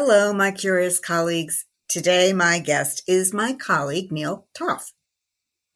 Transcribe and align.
Hello, 0.00 0.32
my 0.32 0.52
curious 0.52 1.00
colleagues. 1.00 1.66
Today, 1.88 2.32
my 2.32 2.60
guest 2.60 3.02
is 3.08 3.34
my 3.34 3.52
colleague, 3.52 4.12
Neil 4.12 4.46
Topf. 4.56 4.92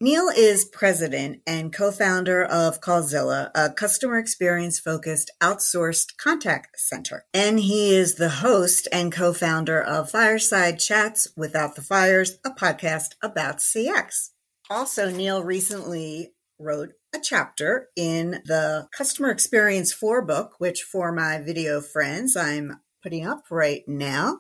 Neil 0.01 0.29
is 0.29 0.65
president 0.65 1.41
and 1.45 1.73
co-founder 1.73 2.45
of 2.45 2.81
Callzilla, 2.81 3.51
a 3.53 3.71
customer 3.71 4.19
experience 4.19 4.79
focused 4.79 5.33
outsourced 5.43 6.17
contact 6.19 6.79
center. 6.79 7.25
And 7.35 7.59
he 7.59 7.97
is 7.97 8.15
the 8.15 8.29
host 8.29 8.87
and 8.93 9.11
co-founder 9.11 9.83
of 9.83 10.13
Fireside 10.13 10.79
Chats 10.79 11.27
Without 11.37 11.75
the 11.75 11.83
Fires, 11.83 12.39
a 12.45 12.51
podcast 12.51 13.17
about 13.25 13.57
CX. 13.57 14.29
Also, 14.71 15.11
Neil 15.11 15.43
recently 15.43 16.33
wrote 16.61 16.93
a 17.13 17.19
chapter 17.19 17.89
in 17.97 18.41
the 18.45 18.87
Customer 18.97 19.31
Experience 19.31 19.93
4 19.93 20.25
book, 20.25 20.53
which 20.59 20.83
for 20.83 21.11
my 21.11 21.41
video 21.41 21.81
friends, 21.81 22.37
I'm 22.37 22.77
putting 23.03 23.27
up 23.27 23.45
right 23.51 23.83
now. 23.87 24.39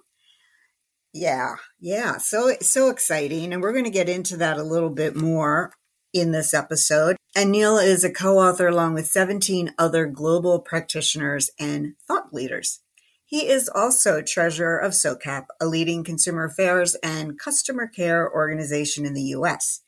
Yeah, 1.12 1.56
yeah, 1.78 2.16
so 2.16 2.54
so 2.60 2.88
exciting, 2.88 3.52
and 3.52 3.62
we're 3.62 3.72
going 3.72 3.84
to 3.84 3.90
get 3.90 4.08
into 4.08 4.36
that 4.38 4.56
a 4.56 4.62
little 4.62 4.90
bit 4.90 5.14
more 5.14 5.72
in 6.12 6.32
this 6.32 6.54
episode. 6.54 7.16
And 7.34 7.50
Neil 7.50 7.78
is 7.78 8.04
a 8.04 8.10
co-author 8.10 8.68
along 8.68 8.94
with 8.94 9.06
17 9.06 9.74
other 9.78 10.06
global 10.06 10.60
practitioners 10.60 11.50
and 11.58 11.94
thought 12.06 12.32
leaders. 12.32 12.80
He 13.24 13.48
is 13.48 13.70
also 13.74 14.20
treasurer 14.20 14.78
of 14.78 14.92
SOCAP, 14.92 15.46
a 15.60 15.66
leading 15.66 16.04
consumer 16.04 16.44
affairs 16.44 16.96
and 17.02 17.38
customer 17.38 17.86
care 17.86 18.30
organization 18.30 19.06
in 19.06 19.14
the 19.14 19.34
US. 19.36 19.80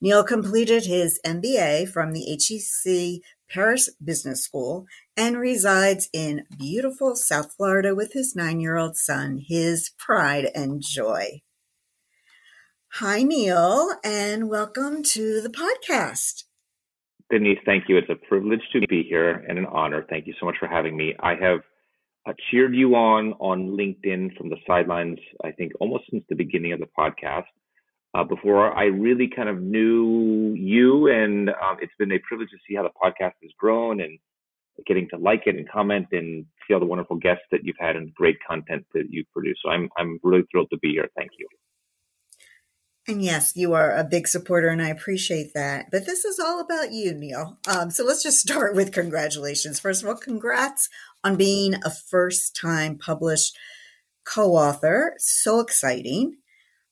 Neil 0.00 0.22
completed 0.22 0.86
his 0.86 1.18
MBA 1.26 1.88
from 1.88 2.12
the 2.12 2.24
HEC 2.24 3.22
Paris 3.50 3.90
Business 4.02 4.42
School 4.42 4.86
and 5.16 5.38
resides 5.38 6.08
in 6.12 6.44
beautiful 6.58 7.14
South 7.16 7.54
Florida 7.56 7.94
with 7.94 8.12
his 8.12 8.34
nine 8.34 8.60
year 8.60 8.76
old 8.76 8.96
son, 8.96 9.40
his 9.46 9.90
pride 9.98 10.50
and 10.54 10.82
joy. 10.82 11.42
Hi, 12.94 13.22
Neil, 13.22 13.90
and 14.04 14.48
welcome 14.48 15.02
to 15.02 15.40
the 15.40 15.48
podcast. 15.48 16.44
Denise, 17.30 17.58
thank 17.66 17.88
you. 17.88 17.96
It's 17.96 18.10
a 18.10 18.28
privilege 18.28 18.62
to 18.72 18.86
be 18.86 19.02
here 19.02 19.44
and 19.48 19.58
an 19.58 19.66
honor. 19.66 20.06
Thank 20.08 20.26
you 20.26 20.34
so 20.38 20.46
much 20.46 20.56
for 20.60 20.68
having 20.68 20.96
me. 20.96 21.14
I 21.18 21.34
have 21.34 21.60
uh, 22.26 22.32
cheered 22.50 22.74
you 22.74 22.94
on 22.94 23.32
on 23.34 23.76
LinkedIn 23.76 24.36
from 24.36 24.48
the 24.48 24.56
sidelines, 24.66 25.18
I 25.42 25.50
think 25.50 25.72
almost 25.80 26.04
since 26.10 26.24
the 26.28 26.36
beginning 26.36 26.72
of 26.72 26.80
the 26.80 26.88
podcast 26.98 27.44
uh, 28.14 28.24
before 28.24 28.72
I 28.76 28.84
really 28.84 29.28
kind 29.34 29.48
of 29.48 29.60
knew 29.60 30.54
you. 30.56 31.08
And 31.08 31.50
um, 31.50 31.76
it's 31.80 31.92
been 31.98 32.12
a 32.12 32.18
privilege 32.20 32.50
to 32.50 32.58
see 32.68 32.74
how 32.76 32.82
the 32.82 32.90
podcast 32.90 33.34
has 33.42 33.50
grown 33.58 34.00
and 34.00 34.18
getting 34.86 35.08
to 35.10 35.16
like 35.16 35.42
it 35.46 35.56
and 35.56 35.68
comment 35.68 36.06
and 36.12 36.46
see 36.66 36.74
all 36.74 36.80
the 36.80 36.86
wonderful 36.86 37.16
guests 37.16 37.44
that 37.50 37.60
you've 37.64 37.76
had 37.78 37.96
and 37.96 38.14
great 38.14 38.36
content 38.48 38.84
that 38.94 39.06
you've 39.10 39.30
produced. 39.32 39.60
So 39.64 39.70
I'm 39.70 39.88
I'm 39.96 40.18
really 40.22 40.44
thrilled 40.50 40.70
to 40.70 40.78
be 40.78 40.90
here. 40.92 41.08
Thank 41.16 41.32
you. 41.38 41.46
And 43.06 43.22
yes, 43.22 43.54
you 43.54 43.74
are 43.74 43.94
a 43.94 44.02
big 44.02 44.26
supporter, 44.26 44.68
and 44.68 44.80
I 44.80 44.88
appreciate 44.88 45.52
that. 45.54 45.90
But 45.90 46.06
this 46.06 46.24
is 46.24 46.38
all 46.38 46.58
about 46.60 46.90
you, 46.90 47.12
Neil. 47.12 47.58
Um, 47.68 47.90
so 47.90 48.02
let's 48.02 48.22
just 48.22 48.40
start 48.48 48.74
with 48.74 48.92
congratulations. 48.92 49.78
First 49.78 50.02
of 50.02 50.08
all, 50.08 50.16
congrats 50.16 50.88
on 51.22 51.36
being 51.36 51.74
a 51.84 51.90
first 51.90 52.56
time 52.56 52.96
published 52.96 53.56
co 54.24 54.52
author. 54.52 55.14
So 55.18 55.60
exciting. 55.60 56.38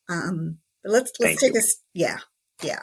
Um, 0.08 0.58
but 0.82 0.92
let's 0.92 1.12
let's 1.20 1.40
Thank 1.40 1.40
take 1.40 1.54
you. 1.54 1.60
a 1.60 1.64
yeah 1.94 2.18
yeah 2.62 2.80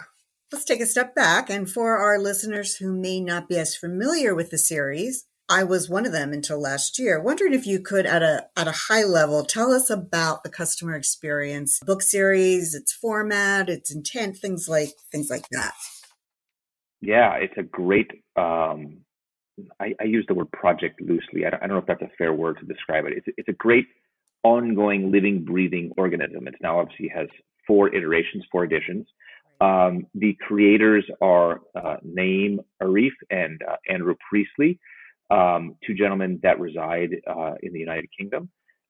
let's 0.51 0.65
take 0.65 0.81
a 0.81 0.85
step 0.85 1.15
back. 1.15 1.49
And 1.49 1.69
for 1.69 1.97
our 1.97 2.19
listeners 2.19 2.77
who 2.77 2.93
may 2.95 3.19
not 3.19 3.47
be 3.47 3.57
as 3.57 3.75
familiar 3.75 4.33
with 4.33 4.49
the 4.49 4.57
series, 4.57 5.25
I 5.49 5.63
was 5.63 5.89
one 5.89 6.05
of 6.05 6.11
them 6.11 6.31
until 6.31 6.61
last 6.61 6.99
year. 6.99 7.19
Wondering 7.19 7.53
if 7.53 7.65
you 7.65 7.79
could, 7.79 8.05
at 8.05 8.21
a 8.21 8.47
at 8.55 8.67
a 8.67 8.75
high 8.89 9.03
level, 9.03 9.43
tell 9.43 9.71
us 9.71 9.89
about 9.89 10.43
the 10.43 10.49
customer 10.49 10.95
experience 10.95 11.79
book 11.85 12.01
series, 12.01 12.75
its 12.75 12.93
format, 12.93 13.69
its 13.69 13.93
intent, 13.93 14.37
things 14.37 14.67
like 14.69 14.89
things 15.11 15.29
like 15.29 15.47
that. 15.51 15.73
Yeah, 17.01 17.33
it's 17.35 17.57
a 17.57 17.63
great. 17.63 18.11
Um, 18.35 18.99
I, 19.79 19.93
I, 19.99 20.05
use 20.05 20.23
the 20.27 20.33
word 20.33 20.49
project 20.51 21.01
loosely. 21.01 21.45
I 21.45 21.49
don't, 21.49 21.61
I 21.61 21.67
don't, 21.67 21.75
know 21.75 21.81
if 21.81 21.85
that's 21.85 22.01
a 22.01 22.15
fair 22.17 22.31
word 22.31 22.59
to 22.59 22.65
describe 22.65 23.05
it. 23.05 23.13
It's, 23.17 23.27
it's 23.37 23.49
a 23.49 23.53
great 23.53 23.87
ongoing, 24.43 25.11
living, 25.11 25.43
breathing 25.43 25.91
organism. 25.97 26.47
It's 26.47 26.61
now 26.61 26.79
obviously 26.79 27.09
has 27.13 27.27
four 27.69 27.93
iterations, 27.93 28.43
four 28.51 28.63
editions. 28.63 29.05
Um, 29.61 30.07
the 30.15 30.35
creators 30.41 31.05
are 31.21 31.61
uh, 31.75 31.97
Naeem 32.05 32.57
Arif 32.81 33.11
and 33.29 33.61
uh, 33.69 33.75
Andrew 33.87 34.15
Priestley, 34.27 34.79
um, 35.29 35.75
two 35.85 35.93
gentlemen 35.93 36.39
that 36.41 36.59
reside 36.59 37.11
uh, 37.27 37.53
in 37.61 37.71
the 37.71 37.79
United 37.79 38.09
Kingdom. 38.17 38.49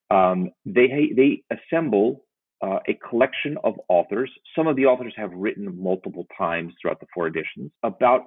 Um, 0.10 0.52
they 0.66 1.12
they 1.16 1.44
assemble 1.52 2.24
uh, 2.62 2.80
a 2.88 2.98
collection 3.08 3.58
of 3.64 3.74
authors. 3.90 4.32
Some 4.56 4.68
of 4.68 4.78
the 4.78 4.86
authors 4.86 5.14
have 5.18 5.32
written 5.34 5.82
multiple 5.82 6.26
times 6.38 6.74
throughout 6.82 7.02
the 7.02 7.08
four 7.14 7.28
editions 7.28 7.72
about 7.84 8.22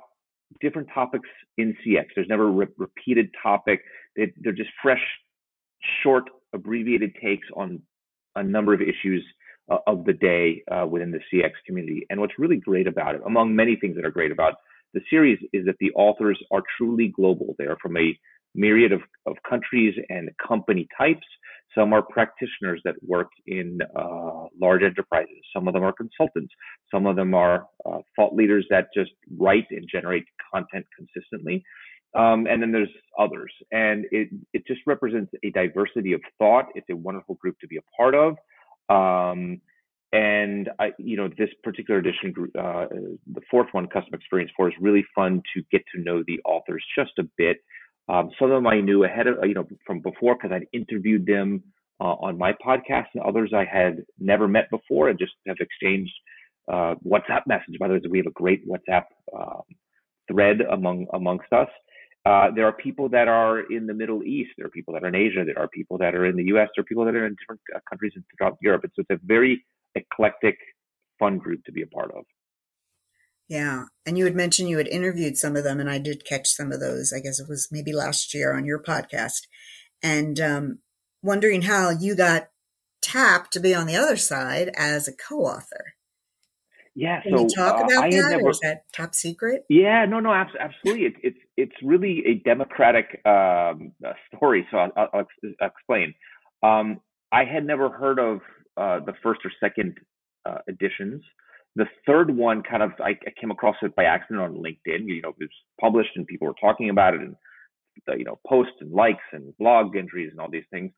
different 0.61 0.89
topics 0.95 1.29
in 1.57 1.75
CX. 1.85 2.07
There's 2.15 2.29
never 2.29 2.49
a 2.49 2.51
re- 2.51 2.67
repeated 2.77 3.31
topic. 3.43 3.81
They, 4.17 4.33
they're 4.43 4.53
just 4.53 4.71
fresh, 4.83 5.03
short, 6.03 6.25
abbreviated 6.53 7.15
takes 7.23 7.47
on 7.57 7.81
a 8.37 8.43
number 8.43 8.75
of 8.75 8.83
issues 8.83 9.25
uh, 9.71 9.78
of 9.87 10.05
the 10.05 10.12
day 10.12 10.62
uh, 10.71 10.87
within 10.87 11.11
the 11.11 11.21
CX 11.33 11.50
community. 11.67 12.06
And 12.11 12.21
what's 12.21 12.39
really 12.39 12.56
great 12.56 12.87
about 12.87 13.15
it, 13.15 13.21
among 13.27 13.55
many 13.55 13.77
things 13.77 13.97
that 13.97 14.05
are 14.05 14.11
great 14.11 14.33
about 14.33 14.55
the 14.95 15.00
series, 15.09 15.39
is 15.53 15.65
that 15.67 15.77
the 15.81 15.93
authors 15.93 16.39
are 16.50 16.62
truly 16.78 17.09
global. 17.09 17.55
They 17.59 17.65
are 17.65 17.78
from 17.81 17.97
a 17.97 18.19
myriad 18.55 18.93
of, 18.93 19.00
of 19.27 19.37
countries 19.49 19.95
and 20.09 20.31
company 20.47 20.87
types. 20.99 21.27
Some 21.75 21.93
are 21.95 22.03
practitioners 22.03 22.83
that 22.84 22.97
work 23.06 23.28
in 23.47 23.78
uh, 23.97 24.47
large 24.61 24.83
enterprises. 24.83 25.39
Some 25.55 25.69
of 25.69 25.75
them 25.75 25.83
are 25.83 25.93
consultants. 25.93 26.53
Some 26.93 27.06
of 27.06 27.17
them 27.17 27.34
are 27.34 27.67
uh, 27.87 27.99
thought 28.15 28.34
leaders 28.34 28.67
that 28.69 28.89
just 28.94 29.12
write 29.39 29.67
and 29.71 29.87
generate 29.91 30.25
content 30.53 30.84
consistently. 30.97 31.65
Um, 32.15 32.47
and 32.47 32.61
then 32.61 32.73
there's 32.73 32.91
others. 33.19 33.53
And 33.71 34.05
it, 34.11 34.29
it 34.53 34.67
just 34.67 34.81
represents 34.87 35.33
a 35.43 35.50
diversity 35.50 36.12
of 36.12 36.21
thought. 36.39 36.67
It's 36.75 36.89
a 36.91 36.97
wonderful 36.97 37.37
group 37.37 37.56
to 37.61 37.67
be 37.67 37.79
a 37.79 37.97
part 37.97 38.15
of. 38.15 38.37
Um, 38.88 39.60
and 40.12 40.69
I, 40.78 40.93
you 40.98 41.16
know, 41.16 41.28
this 41.28 41.48
particular 41.65 41.98
edition, 41.98 42.34
uh, 42.59 42.87
the 43.32 43.41
fourth 43.50 43.69
one, 43.72 43.87
Custom 43.87 44.12
Experience 44.12 44.50
4, 44.56 44.69
is 44.69 44.75
really 44.81 45.04
fun 45.15 45.43
to 45.54 45.62
get 45.72 45.82
to 45.94 46.03
know 46.03 46.22
the 46.26 46.38
authors 46.44 46.84
just 46.97 47.12
a 47.19 47.25
bit. 47.38 47.59
Um, 48.09 48.31
some 48.38 48.50
of 48.50 48.56
them 48.56 48.66
I 48.66 48.81
knew 48.81 49.04
ahead 49.04 49.26
of, 49.26 49.37
you 49.44 49.54
know, 49.54 49.66
from 49.87 50.00
before 50.00 50.34
because 50.34 50.53
I'd 50.53 50.66
interviewed 50.72 51.25
them 51.25 51.62
uh, 52.00 52.15
on 52.20 52.37
my 52.37 52.53
podcast, 52.53 53.06
and 53.15 53.22
others 53.22 53.53
I 53.54 53.65
had 53.65 54.04
never 54.19 54.48
met 54.48 54.69
before 54.70 55.09
and 55.09 55.19
just 55.19 55.32
have 55.47 55.56
exchanged 55.60 56.12
uh, 56.69 56.94
WhatsApp 57.06 57.43
messages. 57.47 57.76
By 57.78 57.88
the 57.88 57.94
way, 57.94 58.00
we 58.10 58.19
have 58.19 58.26
a 58.26 58.32
great 58.32 58.69
WhatsApp 58.69 59.04
um, 59.37 59.62
thread 60.31 60.60
among 60.70 61.06
amongst 61.14 61.53
us. 61.53 61.69
Uh, 62.25 62.50
there 62.55 62.66
are 62.66 62.72
people 62.72 63.09
that 63.09 63.27
are 63.27 63.60
in 63.60 63.87
the 63.87 63.94
Middle 63.94 64.22
East. 64.22 64.50
There 64.56 64.66
are 64.66 64.71
people 64.71 64.94
that 64.94 65.03
are 65.03 65.09
in 65.09 65.15
Asia. 65.15 65.44
There 65.44 65.59
are 65.59 65.69
people 65.69 65.99
that 65.99 66.15
are 66.15 66.25
in 66.25 66.37
the 66.37 66.44
U.S. 66.44 66.69
There 66.75 66.83
are 66.83 66.84
people 66.84 67.05
that 67.05 67.14
are 67.17 67.26
in 67.26 67.35
different 67.41 67.61
uh, 67.75 67.81
countries 67.88 68.12
throughout 68.38 68.58
Europe. 68.62 68.82
It's, 68.85 68.94
it's 68.97 69.11
a 69.11 69.19
very 69.25 69.64
eclectic, 69.97 70.56
fun 71.19 71.38
group 71.38 71.64
to 71.64 71.73
be 71.73 71.82
a 71.82 71.87
part 71.87 72.12
of. 72.12 72.25
Yeah. 73.49 73.87
And 74.06 74.17
you 74.17 74.25
had 74.25 74.37
mentioned 74.37 74.69
you 74.69 74.79
had 74.79 74.87
interviewed 74.87 75.37
some 75.37 75.56
of 75.56 75.64
them, 75.64 75.81
and 75.81 75.91
I 75.91 75.99
did 75.99 76.25
catch 76.25 76.49
some 76.49 76.70
of 76.70 76.81
those. 76.81 77.12
I 77.12 77.20
guess 77.20 77.41
it 77.41 77.49
was 77.49 77.69
maybe 77.73 77.93
last 77.93 78.32
year 78.35 78.56
on 78.56 78.64
your 78.64 78.81
podcast. 78.81 79.49
And 80.00 80.38
um, 80.41 80.79
wondering 81.23 81.62
how 81.62 81.91
you 81.91 82.14
got 82.14 82.49
tapped 83.02 83.52
to 83.52 83.61
be 83.61 83.75
on 83.75 83.87
the 83.87 83.97
other 83.97 84.17
side 84.17 84.70
as 84.76 85.08
a 85.08 85.12
co 85.12 85.41
author. 85.41 85.94
Yeah, 86.94 87.23
Can 87.23 87.37
so 87.37 87.43
you 87.43 87.49
talk 87.49 87.81
uh, 87.81 87.85
about 87.85 88.05
I 88.05 88.11
that, 88.11 88.31
never, 88.31 88.43
or 88.43 88.50
is 88.50 88.61
that 88.61 88.85
top 88.94 89.14
secret? 89.14 89.64
Yeah, 89.69 90.05
no, 90.05 90.20
no, 90.20 90.32
absolutely. 90.32 91.06
It, 91.06 91.14
it's 91.23 91.38
it's 91.56 91.75
really 91.82 92.22
a 92.26 92.34
democratic 92.49 93.20
um, 93.26 93.93
uh, 94.06 94.12
story. 94.34 94.66
So 94.70 94.78
I'll, 94.78 95.08
I'll, 95.12 95.26
explain. 95.60 96.14
Um, 96.62 97.00
I 97.32 97.44
had 97.44 97.66
never 97.66 97.88
heard 97.90 98.19
of 98.19 98.40
uh, 98.76 99.00
the 99.04 99.14
first 99.22 99.40
or 99.44 99.50
second 99.60 99.99
uh, 100.46 100.58
editions. 100.69 101.22
The 101.76 101.87
third 102.06 102.34
one, 102.34 102.62
kind 102.62 102.82
of, 102.82 102.93
I, 103.00 103.10
I, 103.10 103.32
came 103.40 103.50
across 103.50 103.76
it 103.82 103.96
by 103.96 104.04
accident 104.04 104.40
on 104.40 104.54
LinkedIn. 104.54 105.06
You 105.06 105.22
know, 105.22 105.31
it 105.31 105.37
was 105.38 105.49
published 105.81 106.10
and 106.16 106.26
people 106.26 106.46
were 106.46 106.54
talking 106.60 106.90
about 106.90 107.14
it, 107.14 107.20
and 107.20 107.37
you 108.19 108.25
know, 108.25 108.38
posts 108.46 108.75
and 108.81 108.93
likes 108.93 109.25
and 109.32 109.56
blog 109.58 109.96
entries 109.96 110.31
and 110.31 110.40
all 110.40 110.50
these 110.50 110.64
things. 110.70 110.93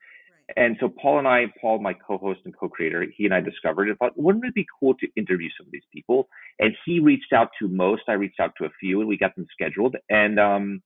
And 0.56 0.76
so 0.78 0.88
Paul 0.88 1.20
and 1.20 1.28
I, 1.28 1.46
Paul, 1.60 1.80
my 1.80 1.94
co-host 1.94 2.40
and 2.44 2.56
co-creator, 2.56 3.06
he 3.16 3.24
and 3.24 3.34
I 3.34 3.40
discovered 3.40 3.88
and 3.88 3.96
thought, 3.98 4.12
wouldn't 4.16 4.44
it 4.44 4.54
be 4.54 4.66
cool 4.78 4.94
to 4.94 5.08
interview 5.16 5.48
some 5.56 5.66
of 5.66 5.72
these 5.72 5.86
people? 5.92 6.28
And 6.58 6.74
he 6.84 7.00
reached 7.00 7.32
out 7.32 7.48
to 7.60 7.68
most. 7.68 8.02
I 8.08 8.12
reached 8.12 8.40
out 8.40 8.52
to 8.58 8.66
a 8.66 8.70
few, 8.78 9.00
and 9.00 9.08
we 9.08 9.16
got 9.16 9.34
them 9.36 9.46
scheduled. 9.52 9.96
And 10.10 10.38
um, 10.38 10.82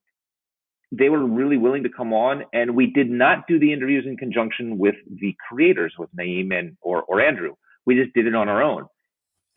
they 0.91 1.09
were 1.09 1.25
really 1.25 1.57
willing 1.57 1.83
to 1.83 1.89
come 1.89 2.13
on. 2.13 2.43
And 2.53 2.75
we 2.75 2.87
did 2.87 3.09
not 3.09 3.47
do 3.47 3.59
the 3.59 3.73
interviews 3.73 4.05
in 4.07 4.15
conjunction 4.15 4.77
with 4.77 4.95
the 5.09 5.35
creators, 5.49 5.93
with 5.99 6.09
Naeem 6.15 6.57
and 6.57 6.77
or 6.81 7.03
or 7.03 7.21
Andrew. 7.21 7.55
We 7.85 7.95
just 7.95 8.13
did 8.13 8.27
it 8.27 8.35
on 8.35 8.47
our 8.49 8.63
own. 8.63 8.85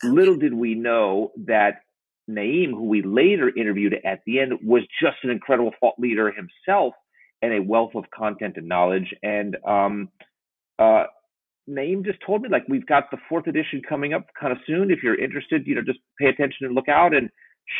Little 0.03 0.37
did 0.37 0.53
we 0.53 0.75
know 0.75 1.31
that 1.47 1.83
Naeem, 2.29 2.71
who 2.71 2.85
we 2.85 3.03
later 3.03 3.53
interviewed 3.57 3.95
at 4.05 4.21
the 4.27 4.41
end, 4.41 4.55
was 4.65 4.83
just 5.01 5.19
an 5.23 5.31
incredible 5.31 5.73
thought 5.81 5.99
leader 5.99 6.33
himself 6.33 6.95
and 7.43 7.53
a 7.53 7.63
wealth 7.63 7.93
of 7.95 8.05
content 8.17 8.55
and 8.57 8.69
knowledge. 8.69 9.13
And 9.23 9.57
um, 9.67 10.09
uh, 10.79 11.05
Naeem 11.69 12.05
just 12.05 12.19
told 12.25 12.43
me 12.43 12.49
like 12.49 12.65
we've 12.69 12.87
got 12.87 13.11
the 13.11 13.19
fourth 13.29 13.47
edition 13.47 13.83
coming 13.87 14.15
up 14.15 14.27
kind 14.41 14.53
of 14.53 14.59
soon. 14.67 14.91
If 14.91 15.03
you're 15.03 15.21
interested, 15.21 15.67
you 15.67 15.75
know, 15.75 15.83
just 15.83 15.99
pay 16.19 16.27
attention 16.27 16.67
and 16.67 16.75
look 16.75 16.89
out. 16.89 17.15
And 17.15 17.29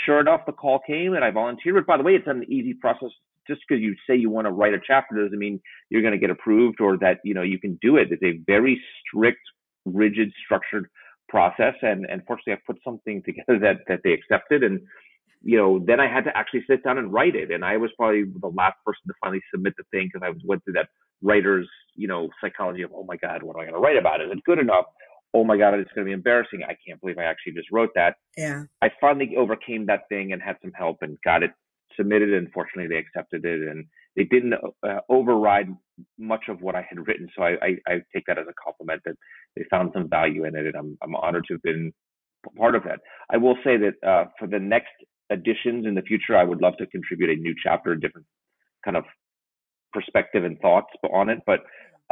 sure 0.05 0.21
enough, 0.21 0.43
the 0.47 0.53
call 0.53 0.81
came 0.87 1.15
and 1.15 1.25
I 1.25 1.31
volunteered. 1.31 1.75
But 1.75 1.87
by 1.87 1.97
the 1.97 2.03
way, 2.03 2.13
it's 2.13 2.27
an 2.27 2.45
easy 2.49 2.75
process. 2.75 3.11
Just 3.49 3.61
because 3.69 3.83
you 3.83 3.97
say 4.09 4.15
you 4.15 4.31
want 4.31 4.47
to 4.47 4.53
write 4.53 4.73
a 4.73 4.79
chapter 4.87 5.17
doesn't 5.17 5.39
mean 5.39 5.61
you're 5.91 6.03
going 6.03 6.13
to 6.13 6.19
get 6.19 6.31
approved 6.31 6.81
or 6.81 6.97
that 6.99 7.19
you 7.25 7.35
know 7.35 7.43
you 7.43 7.59
can 7.59 7.77
do 7.83 7.97
it. 7.97 8.13
It's 8.13 8.23
a 8.23 8.39
very 8.47 8.81
strict, 9.01 9.41
rigid, 9.85 10.33
structured 10.45 10.87
process. 11.29 11.75
And 11.83 12.07
and 12.09 12.23
fortunately, 12.25 12.53
I 12.53 12.59
put 12.65 12.79
something 12.85 13.21
together 13.27 13.59
that 13.59 13.79
that 13.89 14.01
they 14.05 14.13
accepted 14.13 14.63
and 14.63 14.81
you 15.43 15.57
know, 15.57 15.83
then 15.85 16.01
I 16.01 16.13
had 16.13 16.25
to 16.25 16.37
actually 16.37 16.65
sit 16.69 16.85
down 16.85 16.99
and 16.99 17.13
write 17.13 17.35
it. 17.35 17.51
And 17.51 17.65
I 17.65 17.77
was 17.77 17.91
probably 17.97 18.25
the 18.25 18.49
last 18.49 18.77
person 18.85 19.03
to 19.09 19.15
finally 19.21 19.43
submit 19.53 19.75
the 19.77 19.85
thing 19.91 20.11
because 20.13 20.27
I 20.27 20.33
went 20.45 20.65
through 20.65 20.75
that 20.75 20.89
writer's, 21.21 21.69
you 21.95 22.09
know, 22.09 22.29
psychology 22.41 22.83
of, 22.83 22.91
oh 22.95 23.05
my 23.05 23.17
God, 23.17 23.43
what 23.43 23.57
am 23.57 23.61
I 23.61 23.65
going 23.65 23.75
to 23.75 23.81
write 23.81 23.97
about? 23.97 24.21
Is 24.21 24.31
it 24.31 24.45
good 24.45 24.59
enough? 24.59 24.87
Oh 25.35 25.45
my 25.45 25.57
God, 25.57 25.75
it's 25.75 25.91
going 25.95 26.05
to 26.05 26.11
be 26.11 26.13
embarrassing. 26.13 26.63
I 26.63 26.77
can't 26.87 27.01
believe 27.01 27.19
I 27.19 27.25
actually 27.25 27.55
just 27.55 27.73
wrote 27.73 27.91
that. 27.95 28.17
Yeah. 28.37 28.65
I 28.83 28.91
finally 29.01 29.35
overcame 29.37 29.87
that 29.87 30.09
thing 30.09 30.33
and 30.33 30.43
had 30.43 30.57
some 30.63 30.73
help 30.73 30.99
and 31.01 31.17
got 31.25 31.43
it 31.43 31.51
submitted. 31.97 32.35
And 32.35 32.53
fortunately, 32.53 32.89
they 32.89 33.01
accepted 33.01 33.45
it 33.45 33.69
and 33.69 33.87
they 34.15 34.25
didn't 34.25 34.55
uh, 34.55 35.01
override 35.09 35.69
much 36.19 36.45
of 36.49 36.61
what 36.61 36.75
I 36.75 36.87
had 36.89 37.07
written. 37.07 37.29
So 37.35 37.43
I, 37.43 37.53
I, 37.63 37.77
I 37.87 37.93
take 38.15 38.27
that 38.27 38.39
as 38.39 38.47
a 38.49 38.63
compliment 38.63 39.01
that 39.07 39.15
they 39.57 39.65
found 39.71 39.91
some 39.95 40.09
value 40.09 40.45
in 40.45 40.55
it. 40.55 40.67
And 40.67 40.77
I'm, 40.77 40.99
I'm 41.03 41.17
honored 41.17 41.47
to 41.49 41.55
have 41.55 41.63
been 41.63 41.93
part 42.57 42.75
of 42.75 42.85
that. 42.85 43.01
I 43.31 43.39
will 43.39 43.57
say 43.65 43.77
that 43.79 44.07
uh, 44.07 44.25
for 44.39 44.47
the 44.47 44.59
next 44.59 44.93
additions 45.33 45.87
in 45.87 45.95
the 45.95 46.03
future, 46.03 46.37
I 46.37 46.45
would 46.45 46.61
love 46.61 46.77
to 46.79 46.87
contribute 46.87 47.31
a 47.31 47.41
new 47.41 47.55
chapter, 47.63 47.93
a 47.93 48.01
different 48.01 48.27
kind 48.85 48.97
of 48.97 49.05
perspective 49.93 50.45
and 50.45 50.59
thoughts 50.61 50.89
on 51.13 51.29
it. 51.29 51.41
But 51.47 51.61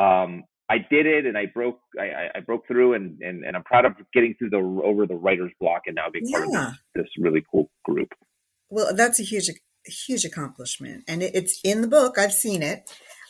um, 0.03 0.45
I 0.71 0.79
did 0.79 1.07
it, 1.07 1.27
and 1.27 1.37
I 1.37 1.47
broke 1.47 1.81
I, 1.99 2.29
I 2.37 2.41
broke 2.41 2.67
through, 2.67 2.95
and, 2.95 3.21
and 3.21 3.45
and 3.45 3.57
I'm 3.57 3.65
proud 3.65 3.85
of 3.85 3.95
getting 4.15 4.35
through 4.39 4.51
the 4.51 4.59
over 4.59 5.07
the 5.07 5.17
writer's 5.17 5.53
block 5.61 5.83
and 5.87 5.97
now 5.97 6.07
being 6.13 6.27
yeah. 6.29 6.39
part 6.39 6.49
of 6.49 6.53
this, 6.95 7.05
this, 7.05 7.09
really 7.19 7.43
cool 7.51 7.71
group. 7.85 8.09
Well, 8.69 8.95
that's 8.95 9.19
a 9.19 9.25
huge 9.25 9.51
huge 9.85 10.25
accomplishment, 10.25 11.05
and 11.09 11.23
it, 11.23 11.35
it's 11.35 11.61
in 11.65 11.83
the 11.83 11.89
book. 11.89 12.19
I've 12.19 12.33
seen 12.33 12.63
it. 12.63 12.89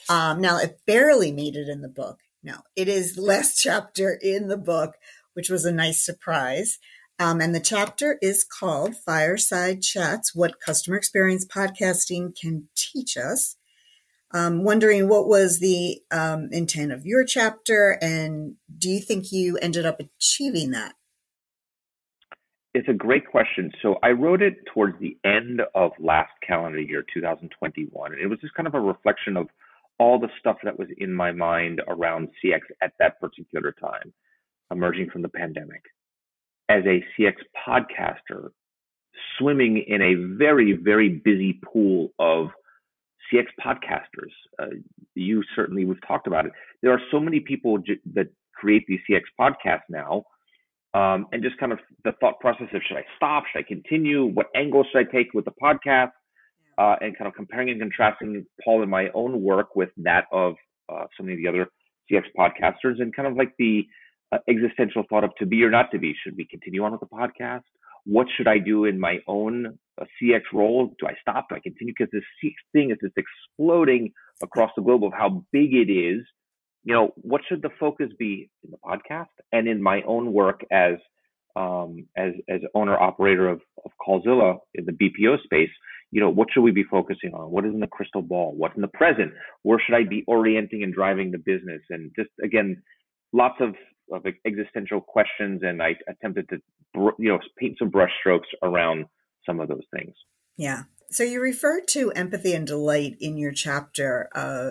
Um, 0.08 0.40
now 0.40 0.58
it 0.58 0.80
barely 0.86 1.32
made 1.32 1.56
it 1.56 1.68
in 1.68 1.80
the 1.80 1.88
book. 1.88 2.18
No, 2.42 2.58
it 2.76 2.88
is 2.88 3.16
last 3.16 3.58
chapter 3.62 4.18
in 4.20 4.48
the 4.48 4.58
book, 4.58 4.96
which 5.34 5.48
was 5.48 5.64
a 5.64 5.72
nice 5.72 6.04
surprise. 6.04 6.78
Um, 7.20 7.42
and 7.42 7.54
the 7.54 7.60
chapter 7.60 8.16
is 8.22 8.44
called 8.44 8.96
Fireside 8.96 9.82
Chats 9.82 10.34
What 10.34 10.58
Customer 10.58 10.96
Experience 10.96 11.44
Podcasting 11.44 12.34
Can 12.34 12.68
Teach 12.74 13.18
Us. 13.18 13.56
Um, 14.32 14.64
wondering 14.64 15.06
what 15.06 15.28
was 15.28 15.58
the 15.58 16.00
um, 16.10 16.48
intent 16.50 16.92
of 16.92 17.04
your 17.04 17.26
chapter, 17.26 17.98
and 18.00 18.54
do 18.78 18.88
you 18.88 19.00
think 19.00 19.32
you 19.32 19.58
ended 19.58 19.84
up 19.84 20.00
achieving 20.00 20.70
that? 20.70 20.94
It's 22.72 22.88
a 22.88 22.94
great 22.94 23.26
question. 23.26 23.70
So 23.82 23.96
I 24.02 24.12
wrote 24.12 24.40
it 24.40 24.54
towards 24.72 24.98
the 24.98 25.18
end 25.22 25.60
of 25.74 25.90
last 25.98 26.32
calendar 26.46 26.80
year, 26.80 27.04
2021. 27.12 28.12
And 28.12 28.22
it 28.22 28.28
was 28.28 28.38
just 28.40 28.54
kind 28.54 28.66
of 28.66 28.74
a 28.74 28.80
reflection 28.80 29.36
of 29.36 29.48
all 29.98 30.18
the 30.18 30.30
stuff 30.38 30.56
that 30.64 30.78
was 30.78 30.88
in 30.96 31.12
my 31.12 31.32
mind 31.32 31.82
around 31.86 32.28
CX 32.42 32.60
at 32.80 32.92
that 32.98 33.20
particular 33.20 33.72
time, 33.78 34.14
emerging 34.70 35.10
from 35.10 35.20
the 35.20 35.28
pandemic 35.28 35.82
as 36.70 36.84
a 36.86 37.04
CX 37.18 37.34
podcaster 37.66 38.50
swimming 39.36 39.84
in 39.88 40.00
a 40.00 40.14
very, 40.38 40.72
very 40.72 41.08
busy 41.08 41.60
pool 41.64 42.12
of 42.20 42.48
CX 43.32 43.46
podcasters. 43.60 44.30
Uh, 44.56 44.76
you 45.16 45.42
certainly, 45.56 45.84
we've 45.84 46.06
talked 46.06 46.28
about 46.28 46.46
it. 46.46 46.52
There 46.80 46.92
are 46.92 47.00
so 47.10 47.18
many 47.18 47.40
people 47.40 47.78
j- 47.78 47.98
that 48.14 48.28
create 48.54 48.84
these 48.86 49.00
CX 49.10 49.22
podcasts 49.38 49.88
now. 49.88 50.22
Um, 50.94 51.26
and 51.32 51.42
just 51.42 51.56
kind 51.58 51.72
of 51.72 51.78
the 52.04 52.12
thought 52.20 52.38
process 52.40 52.66
of 52.72 52.82
should 52.86 52.96
I 52.96 53.04
stop? 53.16 53.44
Should 53.52 53.60
I 53.60 53.62
continue? 53.62 54.26
What 54.26 54.46
angle 54.54 54.84
should 54.84 55.06
I 55.06 55.10
take 55.10 55.34
with 55.34 55.44
the 55.44 55.52
podcast? 55.62 56.12
Uh, 56.78 56.96
and 57.00 57.16
kind 57.18 57.28
of 57.28 57.34
comparing 57.34 57.68
and 57.70 57.80
contrasting 57.80 58.46
Paul 58.64 58.82
and 58.82 58.90
my 58.90 59.08
own 59.14 59.42
work 59.42 59.76
with 59.76 59.90
that 59.98 60.24
of 60.32 60.54
uh, 60.88 61.04
so 61.16 61.24
many 61.24 61.34
of 61.34 61.42
the 61.42 61.48
other 61.48 61.68
CX 62.10 62.24
podcasters 62.38 63.00
and 63.00 63.14
kind 63.14 63.28
of 63.28 63.36
like 63.36 63.52
the 63.58 63.86
uh, 64.32 64.38
existential 64.48 65.04
thought 65.08 65.24
of 65.24 65.34
to 65.38 65.46
be 65.46 65.62
or 65.62 65.70
not 65.70 65.90
to 65.92 65.98
be. 65.98 66.14
Should 66.22 66.36
we 66.36 66.46
continue 66.46 66.84
on 66.84 66.92
with 66.92 67.00
the 67.00 67.06
podcast? 67.06 67.62
What 68.04 68.26
should 68.36 68.48
I 68.48 68.58
do 68.58 68.84
in 68.84 68.98
my 68.98 69.18
own 69.26 69.78
uh, 70.00 70.04
CX 70.20 70.40
role? 70.52 70.94
Do 70.98 71.06
I 71.06 71.14
stop? 71.20 71.48
Do 71.48 71.56
I 71.56 71.60
continue? 71.60 71.92
Because 71.96 72.10
this 72.12 72.22
CX 72.42 72.54
thing 72.72 72.90
is 72.90 72.98
just 73.02 73.16
exploding 73.16 74.12
across 74.42 74.70
the 74.76 74.82
globe 74.82 75.04
of 75.04 75.12
how 75.12 75.44
big 75.52 75.74
it 75.74 75.90
is. 75.90 76.24
You 76.84 76.94
know, 76.94 77.12
what 77.16 77.42
should 77.46 77.60
the 77.60 77.70
focus 77.78 78.08
be 78.18 78.48
in 78.64 78.70
the 78.70 78.78
podcast 78.78 79.26
and 79.52 79.68
in 79.68 79.82
my 79.82 80.02
own 80.06 80.32
work 80.32 80.64
as 80.70 80.94
um, 81.56 82.06
as 82.16 82.32
as 82.48 82.60
owner 82.74 82.98
operator 82.98 83.48
of, 83.48 83.60
of 83.84 83.90
Callzilla 84.06 84.58
in 84.74 84.86
the 84.86 84.92
BPO 84.92 85.42
space? 85.42 85.70
You 86.10 86.20
know, 86.20 86.30
what 86.30 86.48
should 86.52 86.62
we 86.62 86.72
be 86.72 86.84
focusing 86.84 87.34
on? 87.34 87.50
What 87.50 87.66
is 87.66 87.74
in 87.74 87.80
the 87.80 87.86
crystal 87.86 88.22
ball? 88.22 88.54
What's 88.56 88.74
in 88.76 88.82
the 88.82 88.88
present? 88.88 89.32
Where 89.62 89.78
should 89.84 89.94
I 89.94 90.04
be 90.04 90.24
orienting 90.26 90.82
and 90.82 90.92
driving 90.94 91.30
the 91.30 91.38
business? 91.38 91.82
And 91.90 92.10
just 92.16 92.30
again, 92.42 92.82
lots 93.32 93.56
of 93.60 93.74
of 94.12 94.24
existential 94.46 95.00
questions, 95.00 95.62
and 95.62 95.82
I 95.82 95.96
attempted 96.08 96.48
to 96.50 96.58
you 97.18 97.28
know 97.28 97.38
paint 97.58 97.78
some 97.78 97.90
brushstrokes 97.90 98.48
around 98.62 99.06
some 99.46 99.60
of 99.60 99.68
those 99.68 99.84
things. 99.96 100.14
Yeah. 100.56 100.82
So 101.10 101.24
you 101.24 101.40
refer 101.40 101.80
to 101.88 102.12
empathy 102.12 102.52
and 102.52 102.66
delight 102.66 103.16
in 103.20 103.36
your 103.36 103.52
chapter, 103.52 104.28
uh, 104.34 104.70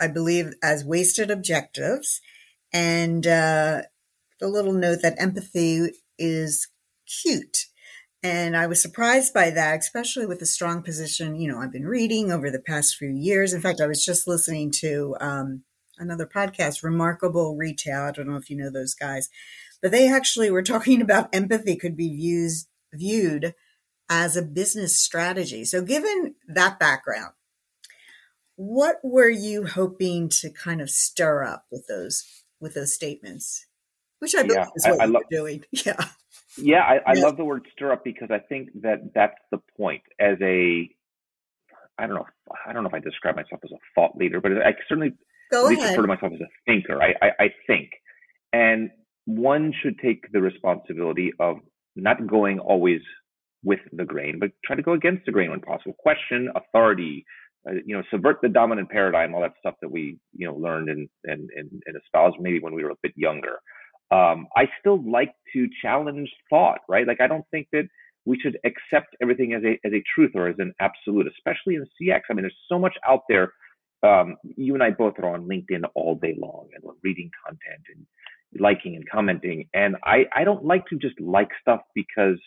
I 0.00 0.08
believe, 0.08 0.54
as 0.62 0.84
wasted 0.84 1.30
objectives, 1.30 2.20
and 2.72 3.26
uh, 3.26 3.82
the 4.40 4.48
little 4.48 4.72
note 4.72 5.00
that 5.02 5.20
empathy 5.20 5.90
is 6.18 6.68
cute. 7.22 7.66
And 8.22 8.56
I 8.56 8.66
was 8.66 8.80
surprised 8.80 9.34
by 9.34 9.50
that, 9.50 9.80
especially 9.80 10.24
with 10.24 10.38
the 10.38 10.46
strong 10.46 10.82
position, 10.82 11.36
you 11.36 11.46
know, 11.46 11.58
I've 11.58 11.72
been 11.72 11.86
reading 11.86 12.32
over 12.32 12.50
the 12.50 12.58
past 12.58 12.96
few 12.96 13.10
years. 13.10 13.52
In 13.52 13.60
fact, 13.60 13.82
I 13.82 13.86
was 13.86 14.02
just 14.02 14.26
listening 14.26 14.70
to 14.80 15.14
um, 15.20 15.64
another 15.98 16.26
podcast, 16.26 16.82
Remarkable 16.82 17.56
Retail. 17.56 18.02
I 18.02 18.10
don't 18.12 18.28
know 18.28 18.36
if 18.36 18.50
you 18.50 18.56
know 18.56 18.70
those 18.70 18.94
guys, 18.94 19.28
but 19.82 19.90
they 19.90 20.08
actually 20.08 20.50
were 20.50 20.62
talking 20.64 21.00
about 21.00 21.34
empathy 21.34 21.76
could 21.76 21.96
be 21.96 22.14
views, 22.14 22.66
viewed 22.92 23.54
as 24.08 24.36
a 24.36 24.42
business 24.42 24.98
strategy. 24.98 25.64
So, 25.64 25.82
given 25.82 26.34
that 26.46 26.78
background, 26.78 27.32
what 28.56 28.96
were 29.02 29.30
you 29.30 29.66
hoping 29.66 30.28
to 30.40 30.50
kind 30.50 30.80
of 30.80 30.90
stir 30.90 31.44
up 31.44 31.66
with 31.70 31.86
those 31.86 32.24
with 32.60 32.74
those 32.74 32.94
statements? 32.94 33.66
Which 34.20 34.34
I 34.34 34.42
believe 34.42 34.56
yeah, 34.56 34.66
is 34.76 34.86
what 34.86 35.00
I, 35.00 35.04
I 35.04 35.06
you're 35.06 35.22
doing. 35.30 35.64
Yeah. 35.72 36.04
Yeah, 36.56 36.82
I, 36.82 37.00
I 37.04 37.14
yeah. 37.14 37.24
love 37.24 37.36
the 37.36 37.44
word 37.44 37.66
stir 37.72 37.92
up 37.92 38.04
because 38.04 38.30
I 38.30 38.38
think 38.38 38.68
that 38.82 39.12
that's 39.12 39.34
the 39.50 39.58
point. 39.76 40.02
As 40.20 40.38
a, 40.40 40.88
I 41.98 42.06
don't 42.06 42.14
know, 42.14 42.26
I 42.64 42.72
don't 42.72 42.84
know 42.84 42.88
if 42.88 42.94
I 42.94 43.00
describe 43.00 43.34
myself 43.34 43.60
as 43.64 43.72
a 43.72 43.78
thought 43.94 44.16
leader, 44.16 44.40
but 44.40 44.52
I 44.52 44.72
certainly 44.88 45.14
Go 45.52 45.66
at 45.66 45.70
least 45.70 45.82
refer 45.82 46.02
to 46.02 46.08
myself 46.08 46.32
as 46.34 46.40
a 46.40 46.48
thinker. 46.66 47.02
I, 47.02 47.14
I, 47.22 47.30
I 47.40 47.48
think. 47.66 47.90
And 48.52 48.90
one 49.26 49.72
should 49.82 49.98
take 49.98 50.24
the 50.32 50.40
responsibility 50.40 51.32
of 51.40 51.56
not 51.96 52.26
going 52.26 52.58
always 52.58 53.00
with 53.62 53.80
the 53.92 54.04
grain, 54.04 54.38
but 54.38 54.50
try 54.64 54.76
to 54.76 54.82
go 54.82 54.92
against 54.92 55.24
the 55.26 55.32
grain 55.32 55.50
when 55.50 55.60
possible. 55.60 55.94
Question 55.98 56.50
authority, 56.54 57.24
uh, 57.68 57.74
you 57.86 57.96
know, 57.96 58.02
subvert 58.10 58.38
the 58.42 58.48
dominant 58.48 58.90
paradigm, 58.90 59.34
all 59.34 59.40
that 59.40 59.54
stuff 59.58 59.74
that 59.80 59.90
we, 59.90 60.18
you 60.34 60.46
know, 60.46 60.54
learned 60.54 60.90
and 60.90 61.08
and 61.24 61.48
and, 61.56 61.70
and 61.86 61.96
espoused 61.96 62.36
maybe 62.40 62.60
when 62.60 62.74
we 62.74 62.84
were 62.84 62.90
a 62.90 62.96
bit 63.02 63.12
younger. 63.16 63.58
Um, 64.10 64.46
I 64.54 64.68
still 64.80 65.02
like 65.10 65.32
to 65.54 65.66
challenge 65.82 66.30
thought, 66.50 66.80
right? 66.88 67.06
Like 67.06 67.20
I 67.20 67.26
don't 67.26 67.46
think 67.50 67.68
that 67.72 67.88
we 68.26 68.38
should 68.38 68.58
accept 68.64 69.16
everything 69.22 69.54
as 69.54 69.62
a 69.64 69.78
as 69.86 69.92
a 69.92 70.02
truth 70.14 70.32
or 70.34 70.48
as 70.48 70.56
an 70.58 70.74
absolute, 70.80 71.26
especially 71.26 71.76
in 71.76 71.86
CX. 72.00 72.20
I 72.30 72.34
mean, 72.34 72.42
there's 72.42 72.54
so 72.68 72.78
much 72.78 72.94
out 73.08 73.22
there 73.28 73.52
um, 74.04 74.36
you 74.56 74.74
and 74.74 74.82
I 74.82 74.90
both 74.90 75.14
are 75.18 75.34
on 75.34 75.48
LinkedIn 75.48 75.82
all 75.94 76.16
day 76.16 76.36
long 76.38 76.68
and 76.74 76.84
we're 76.84 76.92
reading 77.02 77.30
content 77.46 77.82
and 77.94 78.06
liking 78.60 78.96
and 78.96 79.08
commenting. 79.10 79.68
And 79.74 79.96
I, 80.04 80.26
I 80.34 80.44
don't 80.44 80.64
like 80.64 80.86
to 80.88 80.96
just 80.96 81.20
like 81.20 81.50
stuff 81.62 81.80
because 81.94 82.38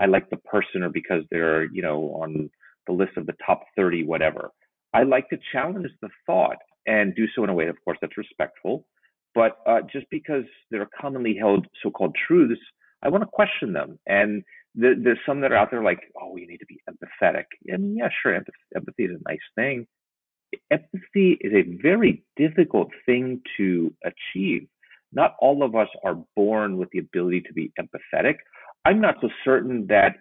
I 0.00 0.06
like 0.06 0.30
the 0.30 0.36
person 0.38 0.82
or 0.82 0.90
because 0.90 1.24
they're, 1.30 1.64
you 1.72 1.82
know, 1.82 2.00
on 2.22 2.50
the 2.86 2.92
list 2.92 3.16
of 3.16 3.26
the 3.26 3.34
top 3.44 3.64
30, 3.76 4.04
whatever. 4.04 4.50
I 4.94 5.02
like 5.04 5.28
to 5.30 5.38
challenge 5.52 5.88
the 6.02 6.10
thought. 6.26 6.58
and 6.86 7.14
do 7.14 7.26
so 7.34 7.44
in 7.44 7.50
a 7.50 7.54
way, 7.54 7.68
of 7.68 7.76
course, 7.84 7.98
that's 8.00 8.16
respectful. 8.16 8.86
But 9.34 9.58
uh, 9.66 9.80
just 9.92 10.06
because 10.10 10.44
they're 10.70 10.88
commonly 11.00 11.36
held 11.38 11.66
so-called 11.82 12.16
truths, 12.26 12.60
I 13.02 13.08
want 13.08 13.22
to 13.22 13.26
question 13.26 13.72
them. 13.72 13.98
And 14.06 14.42
the, 14.74 14.94
there's 15.02 15.18
some 15.26 15.40
that 15.42 15.52
are 15.52 15.56
out 15.56 15.70
there 15.70 15.82
like, 15.84 16.00
oh, 16.20 16.36
you 16.36 16.48
need 16.48 16.58
to 16.58 16.66
be 16.66 16.80
empathetic. 16.90 17.44
Mean, 17.64 17.96
yeah, 17.98 18.08
sure, 18.22 18.34
empathy 18.34 19.04
is 19.04 19.12
a 19.12 19.28
nice 19.28 19.38
thing. 19.54 19.86
Empathy 20.70 21.38
is 21.40 21.52
a 21.52 21.78
very 21.82 22.24
difficult 22.36 22.88
thing 23.06 23.40
to 23.56 23.92
achieve. 24.04 24.66
Not 25.12 25.36
all 25.40 25.62
of 25.62 25.74
us 25.74 25.88
are 26.04 26.18
born 26.36 26.76
with 26.76 26.90
the 26.90 26.98
ability 26.98 27.42
to 27.42 27.52
be 27.52 27.72
empathetic. 27.80 28.36
I'm 28.84 29.00
not 29.00 29.16
so 29.20 29.28
certain 29.44 29.86
that 29.88 30.16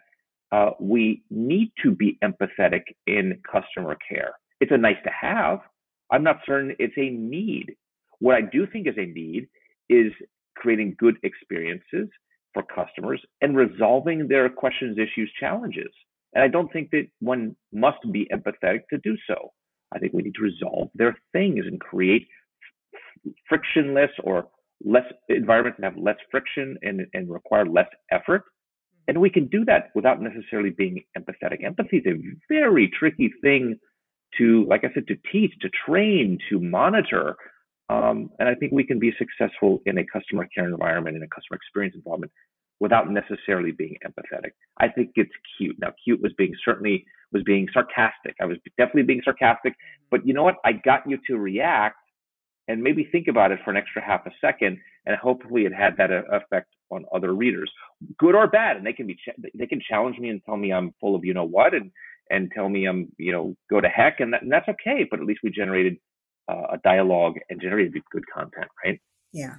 uh, 0.52 0.72
we 0.80 1.24
need 1.30 1.72
to 1.84 1.92
be 1.92 2.18
empathetic 2.24 2.84
in 3.06 3.42
customer 3.50 3.98
care. 4.08 4.34
It's 4.62 4.72
a 4.72 4.78
nice 4.78 4.98
to 5.04 5.12
have. 5.12 5.60
I'm 6.12 6.24
not 6.24 6.40
certain 6.46 6.76
it's 6.80 6.98
a 6.98 7.10
need. 7.10 7.76
What 8.20 8.36
I 8.36 8.42
do 8.42 8.66
think 8.66 8.88
is 8.88 8.96
a 8.98 9.06
need 9.06 9.48
is 9.90 10.12
creating 10.56 10.96
good 10.98 11.18
experiences 11.24 12.08
for 12.54 12.64
customers 12.64 13.22
and 13.42 13.56
resolving 13.56 14.28
their 14.28 14.50
questions, 14.50 14.98
issues, 14.98 15.32
challenges. 15.40 15.92
And 16.34 16.44
I 16.44 16.48
don't 16.48 16.72
think 16.72 16.92
that 16.92 17.08
one 17.20 17.56
must 17.72 18.00
be 18.12 18.28
empathetic 18.34 18.82
to 18.90 18.98
do 19.00 19.16
so. 19.28 19.52
I 19.94 20.00
think 20.00 20.14
we 20.14 20.22
need 20.22 20.36
to 20.36 20.44
resolve 20.44 20.90
their 20.96 21.16
things 21.34 21.66
and 21.66 21.80
create 21.80 22.28
frictionless 23.48 24.12
or 24.24 24.48
less 24.84 25.06
environments 25.30 25.80
that 25.80 25.94
have 25.94 25.98
less 25.98 26.18
friction 26.30 26.78
and, 26.82 27.06
and 27.14 27.30
require 27.30 27.66
less 27.66 27.88
effort. 28.12 28.44
And 29.08 29.22
we 29.22 29.30
can 29.30 29.48
do 29.48 29.64
that 29.66 29.90
without 29.96 30.22
necessarily 30.22 30.72
being 30.72 31.04
empathetic. 31.18 31.64
Empathy 31.64 31.98
is 31.98 32.06
a 32.06 32.20
very 32.50 32.92
tricky 33.00 33.32
thing 33.42 33.80
to, 34.38 34.66
like 34.68 34.84
I 34.84 34.94
said, 34.94 35.08
to 35.08 35.16
teach, 35.32 35.54
to 35.62 35.70
train, 35.86 36.38
to 36.50 36.60
monitor. 36.60 37.36
Um, 37.90 38.30
and 38.40 38.50
I 38.50 38.56
think 38.56 38.74
we 38.74 38.84
can 38.84 39.00
be 39.00 39.14
successful 39.18 39.80
in 39.86 39.98
a 39.98 40.06
customer 40.06 40.48
care 40.54 40.68
environment, 40.68 41.16
in 41.16 41.24
a 41.24 41.28
customer 41.28 41.56
experience 41.56 41.96
environment, 41.96 42.34
without 42.80 43.10
necessarily 43.10 43.72
being 43.72 43.96
empathetic. 44.06 44.52
I 44.78 44.88
think 44.90 45.12
it's 45.16 45.32
cute. 45.58 45.78
Now, 45.80 45.94
cute 46.04 46.22
was 46.22 46.34
being 46.38 46.54
certainly 46.64 47.06
was 47.32 47.44
being 47.44 47.68
sarcastic. 47.74 48.36
I 48.40 48.46
was 48.46 48.58
definitely 48.78 49.04
being 49.04 49.22
sarcastic, 49.24 49.74
but 50.10 50.26
you 50.26 50.34
know 50.34 50.44
what? 50.44 50.56
I 50.64 50.74
got 50.74 51.08
you 51.10 51.18
to 51.28 51.38
react 51.38 51.98
and 52.68 52.82
maybe 52.82 53.08
think 53.12 53.28
about 53.28 53.52
it 53.52 53.60
for 53.64 53.72
an 53.72 53.78
extra 53.78 54.04
half 54.04 54.26
a 54.26 54.32
second, 54.42 54.78
and 55.06 55.16
hopefully 55.18 55.64
it 55.64 55.74
had 55.74 55.96
that 55.98 56.12
effect 56.12 56.68
on 56.90 57.06
other 57.14 57.34
readers, 57.34 57.72
good 58.18 58.36
or 58.36 58.48
bad. 58.48 58.78
And 58.78 58.86
they 58.86 58.94
can 58.94 59.08
be 59.08 59.18
they 59.56 59.68
can 59.68 59.82
challenge 59.82 60.20
me 60.20 60.30
and 60.30 60.42
tell 60.46 60.58
me 60.58 60.72
I'm 60.72 60.94
full 61.00 61.16
of 61.16 61.26
you 61.26 61.34
know 61.34 61.46
what, 61.46 61.74
and 61.74 61.92
and 62.30 62.52
tell 62.54 62.70
me 62.70 62.86
I'm 62.86 63.10
you 63.18 63.32
know 63.32 63.56
go 63.70 63.82
to 63.82 63.88
heck, 63.88 64.20
and, 64.20 64.34
that, 64.34 64.44
and 64.44 64.52
that's 64.52 64.68
okay. 64.70 65.08
But 65.10 65.20
at 65.20 65.26
least 65.26 65.42
we 65.44 65.50
generated 65.50 65.98
uh, 66.50 66.68
a 66.74 66.78
dialogue 66.84 67.36
and 67.50 67.62
generated 67.62 67.94
good 68.12 68.24
content, 68.34 68.68
right? 68.84 69.00
Yeah. 69.34 69.56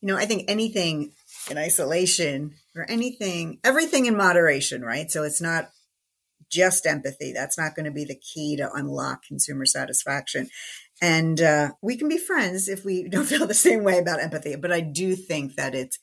You 0.00 0.08
know, 0.08 0.16
I 0.16 0.26
think 0.26 0.44
anything 0.48 1.12
in 1.50 1.58
isolation 1.58 2.52
or 2.74 2.86
anything, 2.88 3.58
everything 3.64 4.06
in 4.06 4.16
moderation, 4.16 4.82
right? 4.82 5.10
So 5.10 5.24
it's 5.24 5.40
not 5.40 5.70
just 6.50 6.86
empathy. 6.86 7.32
That's 7.32 7.56
not 7.56 7.74
going 7.74 7.84
to 7.84 7.90
be 7.90 8.04
the 8.04 8.18
key 8.18 8.56
to 8.56 8.70
unlock 8.72 9.24
consumer 9.24 9.64
satisfaction. 9.64 10.48
And 11.00 11.40
uh, 11.40 11.70
we 11.80 11.96
can 11.96 12.08
be 12.08 12.18
friends 12.18 12.68
if 12.68 12.84
we 12.84 13.08
don't 13.10 13.26
feel 13.26 13.46
the 13.46 13.54
same 13.54 13.84
way 13.84 13.98
about 13.98 14.22
empathy. 14.22 14.56
But 14.56 14.72
I 14.72 14.80
do 14.80 15.16
think 15.16 15.56
that 15.56 15.74
it's 15.74 15.98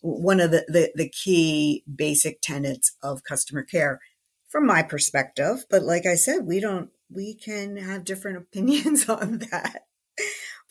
one 0.00 0.40
of 0.40 0.50
the, 0.50 0.64
the, 0.68 0.92
the 0.94 1.08
key 1.08 1.84
basic 1.92 2.40
tenets 2.42 2.96
of 3.02 3.24
customer 3.24 3.62
care 3.62 4.00
from 4.48 4.66
my 4.66 4.82
perspective. 4.82 5.64
But 5.70 5.82
like 5.82 6.06
I 6.06 6.16
said, 6.16 6.40
we 6.44 6.60
don't, 6.60 6.90
we 7.10 7.34
can 7.34 7.76
have 7.76 8.04
different 8.04 8.38
opinions 8.38 9.08
on 9.08 9.38
that. 9.50 9.84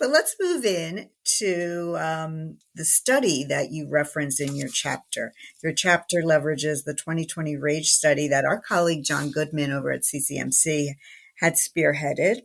But 0.02 0.10
let's 0.10 0.36
move 0.40 0.66
in 0.66 1.10
to 1.38 1.96
um, 2.00 2.58
the 2.74 2.86
study 2.86 3.44
that 3.44 3.72
you 3.72 3.88
reference 3.88 4.40
in 4.40 4.56
your 4.56 4.68
chapter. 4.68 5.32
Your 5.62 5.74
chapter 5.74 6.24
leverages 6.24 6.84
the 6.84 6.96
2020 6.96 7.56
RAGE 7.56 7.88
study 7.88 8.28
that 8.28 8.44
our 8.44 8.60
colleague 8.60 9.04
John 9.04 9.30
Goodman 9.30 9.72
over 9.72 9.92
at 9.92 10.02
CCMC 10.02 10.94
had 11.40 11.54
spearheaded. 11.54 12.38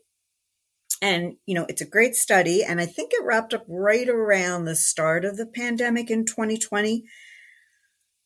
And, 1.00 1.36
you 1.46 1.54
know, 1.54 1.64
it's 1.66 1.80
a 1.80 1.86
great 1.86 2.14
study. 2.14 2.62
And 2.62 2.78
I 2.78 2.84
think 2.84 3.12
it 3.14 3.25
wrapped 3.25 3.54
up 3.54 3.64
right 3.66 4.06
around 4.06 4.66
the 4.66 4.76
start 4.76 5.25
of 5.25 5.38
the 5.38 5.46
pandemic 5.46 6.10
in 6.10 6.26
2020. 6.26 7.04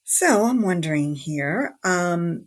So 0.02 0.46
I'm 0.46 0.60
wondering 0.60 1.14
here, 1.14 1.76
um, 1.84 2.46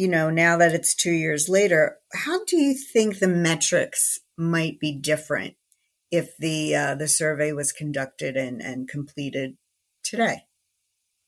you 0.00 0.08
know, 0.08 0.30
now 0.30 0.56
that 0.56 0.72
it's 0.72 0.94
two 0.94 1.12
years 1.12 1.46
later, 1.46 1.98
how 2.14 2.42
do 2.46 2.56
you 2.56 2.72
think 2.72 3.18
the 3.18 3.28
metrics 3.28 4.18
might 4.34 4.80
be 4.80 4.92
different 4.96 5.56
if 6.10 6.34
the 6.38 6.74
uh, 6.74 6.94
the 6.94 7.06
survey 7.06 7.52
was 7.52 7.70
conducted 7.70 8.34
and, 8.34 8.62
and 8.62 8.88
completed 8.88 9.58
today? 10.02 10.44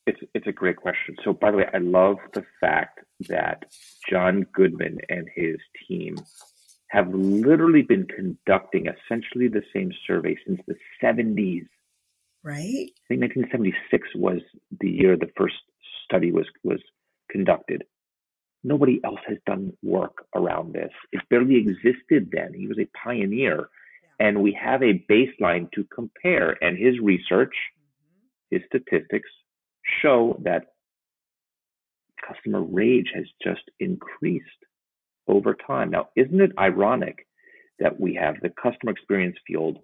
It's 0.07 0.21
it's 0.35 0.47
a 0.47 0.53
great 0.53 0.77
question. 0.77 1.17
So 1.23 1.35
by 1.35 1.51
the 1.51 1.59
way, 1.59 1.67
I 1.75 1.79
love 1.79 2.17
the 2.33 2.47
fact 2.63 3.01
that 3.29 3.65
John 4.09 4.47
Goodman 4.55 5.01
and 5.11 5.29
his 5.37 5.57
team 5.87 6.17
have 6.89 7.13
literally 7.13 7.83
been 7.83 8.07
conducting 8.07 8.87
essentially 8.87 9.49
the 9.49 9.65
same 9.75 9.93
survey 10.07 10.35
since 10.47 10.63
the 10.67 10.77
70s. 11.03 11.67
Right. 12.43 12.89
I 12.89 13.07
think 13.07 13.21
1976 13.21 14.09
was 14.15 14.41
the 14.81 14.89
year 14.89 15.19
the 15.19 15.31
first 15.37 15.57
study 16.07 16.33
was 16.33 16.47
was 16.65 16.81
conducted. 17.31 17.85
Nobody 18.65 19.01
else 19.05 19.21
has 19.27 19.39
done 19.47 19.73
work 19.83 20.25
around 20.35 20.73
this. 20.73 20.93
It 21.11 21.23
barely 21.29 21.57
existed 21.57 22.31
then. 22.33 22.55
He 22.55 22.69
was 22.69 22.79
a 22.79 22.89
pioneer. 22.97 23.69
Yeah. 24.21 24.27
And 24.27 24.43
we 24.43 24.57
have 24.63 24.83
a 24.83 25.05
baseline 25.11 25.71
to 25.73 25.85
compare. 25.93 26.57
And 26.63 26.79
his 26.79 26.99
research, 27.01 27.55
mm-hmm. 27.77 28.57
his 28.57 28.63
statistics 28.67 29.29
show 30.01 30.41
that 30.45 30.67
customer 32.27 32.63
rage 32.63 33.11
has 33.15 33.25
just 33.43 33.63
increased 33.81 34.47
over 35.27 35.55
time. 35.67 35.91
Now, 35.91 36.09
isn't 36.17 36.41
it 36.41 36.53
ironic 36.59 37.27
that 37.81 37.99
we 38.01 38.15
have 38.15 38.37
the 38.41 38.51
customer 38.51 38.93
experience 38.93 39.37
field 39.47 39.79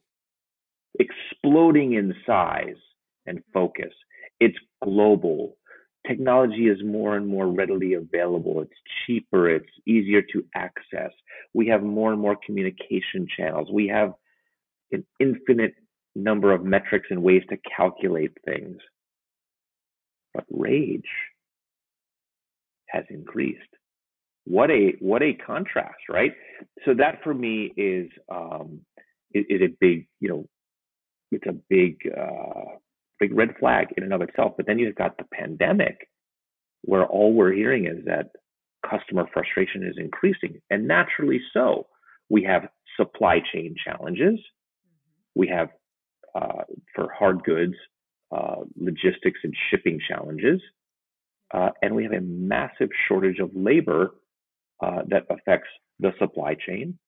exploding 1.01 1.95
in 1.95 2.15
size 2.25 2.77
and 3.27 3.43
focus? 3.53 3.93
It's 4.41 4.59
global 4.83 5.57
technology 6.09 6.69
is 6.69 6.79
more 6.85 7.17
and 7.17 7.27
more 7.27 7.47
readily 7.47 7.95
available. 7.95 8.63
It's 8.63 8.73
cheaper. 9.07 9.49
It's 9.51 9.71
easier 9.87 10.23
to 10.33 10.45
access. 10.55 11.13
We 11.55 11.69
have 11.69 11.83
more 11.83 12.13
and 12.13 12.21
more 12.21 12.37
communication 12.45 13.29
channels. 13.37 13.69
We 13.73 13.89
have 13.89 14.15
an 14.91 15.05
infinite 15.21 15.75
number 16.15 16.53
of 16.53 16.65
metrics 16.65 17.09
and 17.11 17.23
ways 17.23 17.43
to 17.51 17.59
calculate 17.77 18.33
things. 18.45 18.79
But 20.35 20.45
rage 20.51 21.03
has 22.89 23.05
increased. 23.11 23.61
What 24.45 24.71
a 24.71 24.95
what 25.01 25.23
a 25.23 25.35
contrast, 25.35 25.99
right? 26.09 26.33
So 26.85 26.95
that 26.95 27.23
for 27.23 27.35
me 27.35 27.73
is 27.77 28.11
um, 28.31 28.81
is, 29.35 29.45
is 29.49 29.61
a 29.63 29.77
big 29.79 30.09
you 30.21 30.29
know 30.31 30.49
it's 31.31 31.47
a 31.47 31.53
big 31.69 31.99
uh, 32.17 32.77
big 33.21 33.35
red 33.35 33.55
flag 33.59 33.89
in 33.97 34.05
and 34.05 34.13
of 34.13 34.23
itself. 34.23 34.55
But 34.57 34.67
then 34.67 34.79
you've 34.79 34.95
got 34.95 35.17
the 35.19 35.25
pandemic, 35.33 36.09
where 36.83 37.05
all 37.05 37.33
we're 37.33 37.53
hearing 37.53 37.87
is 37.87 38.05
that 38.07 38.31
customer 38.89 39.27
frustration 39.33 39.83
is 39.83 39.97
increasing, 39.99 40.61
and 40.71 40.87
naturally 40.87 41.41
so. 41.53 41.87
We 42.31 42.45
have 42.45 42.69
supply 42.97 43.41
chain 43.53 43.75
challenges. 43.83 44.39
We 45.35 45.49
have, 45.49 45.69
uh, 46.35 46.65
for 46.95 47.09
hard 47.13 47.43
goods, 47.45 47.75
uh, 48.31 48.63
logistics 48.77 49.41
and 49.45 49.55
shipping 49.71 50.01
challenges. 50.07 50.61
Uh, 51.53 51.71
and 51.81 51.95
we 51.95 52.03
have 52.03 52.13
a 52.13 52.21
massive 52.21 52.91
shortage 53.07 53.39
of 53.39 53.51
labor 53.55 54.11
uh, 54.83 55.03
that 55.09 55.25
affects 55.31 55.69
the 55.99 56.13
supply 56.19 56.55
chain 56.55 56.99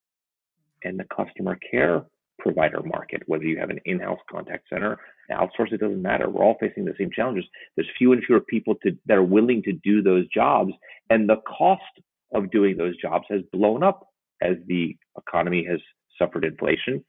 and 0.83 0.99
the 0.99 1.05
customer 1.15 1.57
care 1.69 2.03
provider 2.41 2.81
market, 2.83 3.21
whether 3.27 3.43
you 3.43 3.57
have 3.59 3.69
an 3.69 3.79
in-house 3.85 4.19
contact 4.29 4.65
center, 4.69 4.97
outsource, 5.31 5.71
it 5.71 5.79
doesn't 5.79 6.01
matter. 6.01 6.29
We're 6.29 6.43
all 6.43 6.57
facing 6.59 6.85
the 6.85 6.93
same 6.97 7.09
challenges. 7.15 7.45
There's 7.75 7.87
fewer 7.97 8.15
and 8.15 8.23
fewer 8.25 8.41
people 8.41 8.75
to, 8.83 8.91
that 9.05 9.17
are 9.17 9.23
willing 9.23 9.61
to 9.63 9.73
do 9.73 10.01
those 10.01 10.27
jobs, 10.27 10.73
and 11.09 11.29
the 11.29 11.41
cost 11.47 11.81
of 12.33 12.51
doing 12.51 12.77
those 12.77 12.97
jobs 12.97 13.25
has 13.29 13.41
blown 13.53 13.83
up 13.83 14.07
as 14.41 14.55
the 14.67 14.97
economy 15.17 15.65
has 15.69 15.79
suffered 16.17 16.43
inflation. 16.43 17.03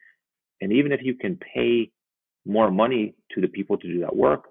And 0.60 0.72
even 0.72 0.92
if 0.92 1.00
you 1.02 1.14
can 1.14 1.38
pay 1.54 1.90
more 2.46 2.70
money 2.70 3.14
to 3.32 3.40
the 3.40 3.48
people 3.48 3.76
to 3.78 3.86
do 3.86 4.00
that 4.00 4.14
work, 4.14 4.44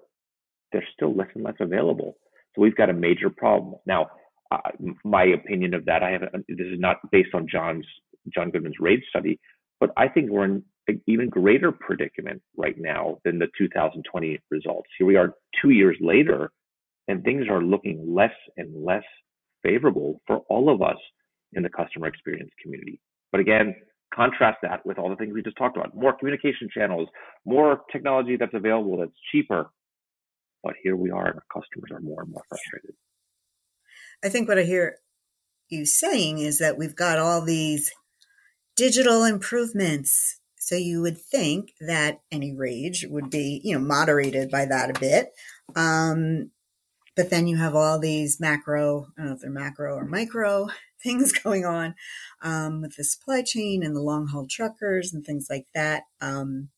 there's 0.72 0.84
still 0.94 1.14
less 1.14 1.28
and 1.34 1.44
less 1.44 1.54
available. 1.60 2.16
So 2.54 2.62
we've 2.62 2.76
got 2.76 2.90
a 2.90 2.94
major 2.94 3.30
problem. 3.30 3.76
Now, 3.86 4.10
uh, 4.50 4.58
my 5.04 5.24
opinion 5.24 5.74
of 5.74 5.84
that, 5.86 6.02
I 6.02 6.10
have 6.10 6.22
this 6.48 6.66
is 6.66 6.78
not 6.78 6.96
based 7.10 7.34
on 7.34 7.46
John's 7.50 7.86
John 8.34 8.50
Goodman's 8.50 8.76
RAGE 8.80 9.04
study, 9.08 9.38
but 9.80 9.90
I 9.96 10.08
think 10.08 10.30
we're 10.30 10.44
in 10.44 10.62
even 11.06 11.28
greater 11.28 11.72
predicament 11.72 12.42
right 12.56 12.76
now 12.78 13.18
than 13.24 13.38
the 13.38 13.48
2020 13.56 14.40
results. 14.50 14.88
Here 14.98 15.06
we 15.06 15.16
are 15.16 15.34
two 15.60 15.70
years 15.70 15.96
later, 16.00 16.50
and 17.08 17.22
things 17.22 17.46
are 17.48 17.62
looking 17.62 18.14
less 18.14 18.34
and 18.56 18.84
less 18.84 19.04
favorable 19.62 20.20
for 20.26 20.38
all 20.48 20.72
of 20.72 20.82
us 20.82 20.98
in 21.52 21.62
the 21.62 21.68
customer 21.68 22.06
experience 22.06 22.50
community. 22.62 23.00
But 23.30 23.40
again, 23.40 23.74
Contrast 24.14 24.58
that 24.62 24.84
with 24.84 24.98
all 24.98 25.08
the 25.08 25.16
things 25.16 25.32
we 25.32 25.42
just 25.42 25.56
talked 25.56 25.76
about 25.76 25.96
more 25.96 26.12
communication 26.12 26.68
channels, 26.72 27.08
more 27.46 27.80
technology 27.90 28.36
that's 28.36 28.52
available 28.52 28.98
that's 28.98 29.12
cheaper. 29.30 29.70
But 30.62 30.74
here 30.82 30.96
we 30.96 31.10
are, 31.10 31.26
and 31.26 31.36
our 31.36 31.44
customers 31.52 31.90
are 31.92 32.00
more 32.00 32.22
and 32.22 32.30
more 32.30 32.42
frustrated. 32.48 32.94
I 34.22 34.28
think 34.28 34.48
what 34.48 34.58
I 34.58 34.64
hear 34.64 34.96
you 35.70 35.86
saying 35.86 36.38
is 36.38 36.58
that 36.58 36.76
we've 36.76 36.94
got 36.94 37.18
all 37.18 37.42
these 37.42 37.90
digital 38.76 39.24
improvements. 39.24 40.40
So 40.62 40.76
you 40.76 41.02
would 41.02 41.18
think 41.18 41.72
that 41.80 42.20
any 42.30 42.54
rage 42.54 43.04
would 43.10 43.30
be, 43.30 43.60
you 43.64 43.74
know, 43.74 43.84
moderated 43.84 44.48
by 44.48 44.64
that 44.66 44.96
a 44.96 45.00
bit. 45.00 45.30
Um, 45.74 46.52
but 47.16 47.30
then 47.30 47.48
you 47.48 47.56
have 47.56 47.74
all 47.74 47.98
these 47.98 48.38
macro, 48.38 49.08
I 49.18 49.22
don't 49.22 49.26
know 49.26 49.32
if 49.34 49.40
they're 49.40 49.50
macro 49.50 49.96
or 49.96 50.04
micro 50.04 50.68
things 51.02 51.32
going 51.32 51.64
on 51.64 51.96
um, 52.42 52.80
with 52.80 52.94
the 52.94 53.02
supply 53.02 53.42
chain 53.42 53.82
and 53.82 53.96
the 53.96 54.00
long 54.00 54.28
haul 54.28 54.46
truckers 54.48 55.12
and 55.12 55.26
things 55.26 55.48
like 55.50 55.66
that. 55.74 56.04
Um, 56.20 56.68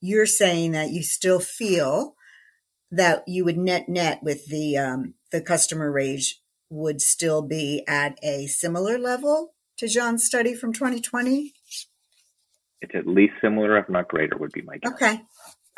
you're 0.00 0.24
saying 0.24 0.70
that 0.70 0.90
you 0.90 1.02
still 1.02 1.40
feel 1.40 2.14
that 2.92 3.24
you 3.26 3.44
would 3.44 3.58
net 3.58 3.88
net 3.88 4.22
with 4.22 4.46
the 4.46 4.78
um, 4.78 5.14
the 5.32 5.40
customer 5.40 5.90
rage 5.90 6.40
would 6.70 7.00
still 7.00 7.42
be 7.42 7.84
at 7.88 8.16
a 8.22 8.46
similar 8.46 8.98
level 8.98 9.54
to 9.78 9.88
John's 9.88 10.24
study 10.24 10.54
from 10.54 10.72
2020. 10.72 11.54
It's 12.80 12.92
at 12.94 13.06
least 13.06 13.34
similar, 13.42 13.76
if 13.78 13.88
not 13.88 14.08
greater, 14.08 14.36
would 14.38 14.52
be 14.52 14.62
my 14.62 14.78
guess. 14.78 14.92
Okay. 14.92 15.20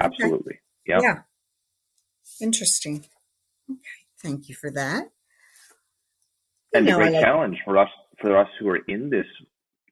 Absolutely. 0.01 0.55
Okay. 0.55 0.61
Yep. 0.87 1.03
Yeah. 1.03 1.19
Interesting. 2.41 3.05
Okay. 3.71 3.81
Thank 4.23 4.49
you 4.49 4.55
for 4.55 4.71
that. 4.71 5.05
And 6.75 6.87
you 6.87 6.93
know, 6.93 6.99
the 6.99 7.05
great 7.05 7.15
like- 7.15 7.25
challenge 7.25 7.59
for 7.65 7.79
us 7.79 7.89
for 8.21 8.37
us 8.39 8.49
who 8.61 8.69
are 8.69 8.81
in 8.89 9.11
this 9.11 9.27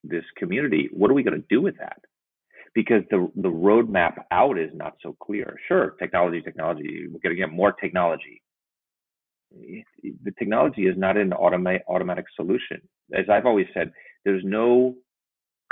this 0.04 0.24
community, 0.36 0.88
what 0.92 1.10
are 1.10 1.14
we 1.14 1.22
going 1.22 1.40
to 1.40 1.46
do 1.48 1.60
with 1.60 1.76
that? 1.78 2.00
Because 2.74 3.02
the 3.10 3.30
the 3.36 3.48
roadmap 3.48 4.14
out 4.30 4.58
is 4.58 4.70
not 4.72 4.94
so 5.02 5.16
clear. 5.20 5.56
Sure, 5.68 5.90
technology, 5.98 6.40
technology. 6.40 7.06
We're 7.10 7.18
going 7.20 7.34
to 7.36 7.40
get 7.40 7.52
more 7.52 7.72
technology. 7.72 8.42
The 9.50 10.30
technology 10.38 10.82
is 10.82 10.96
not 10.96 11.16
an 11.16 11.32
automatic 11.32 11.82
automatic 11.88 12.26
solution. 12.36 12.80
As 13.12 13.28
I've 13.28 13.46
always 13.46 13.66
said, 13.74 13.92
there's 14.24 14.44
no 14.44 14.94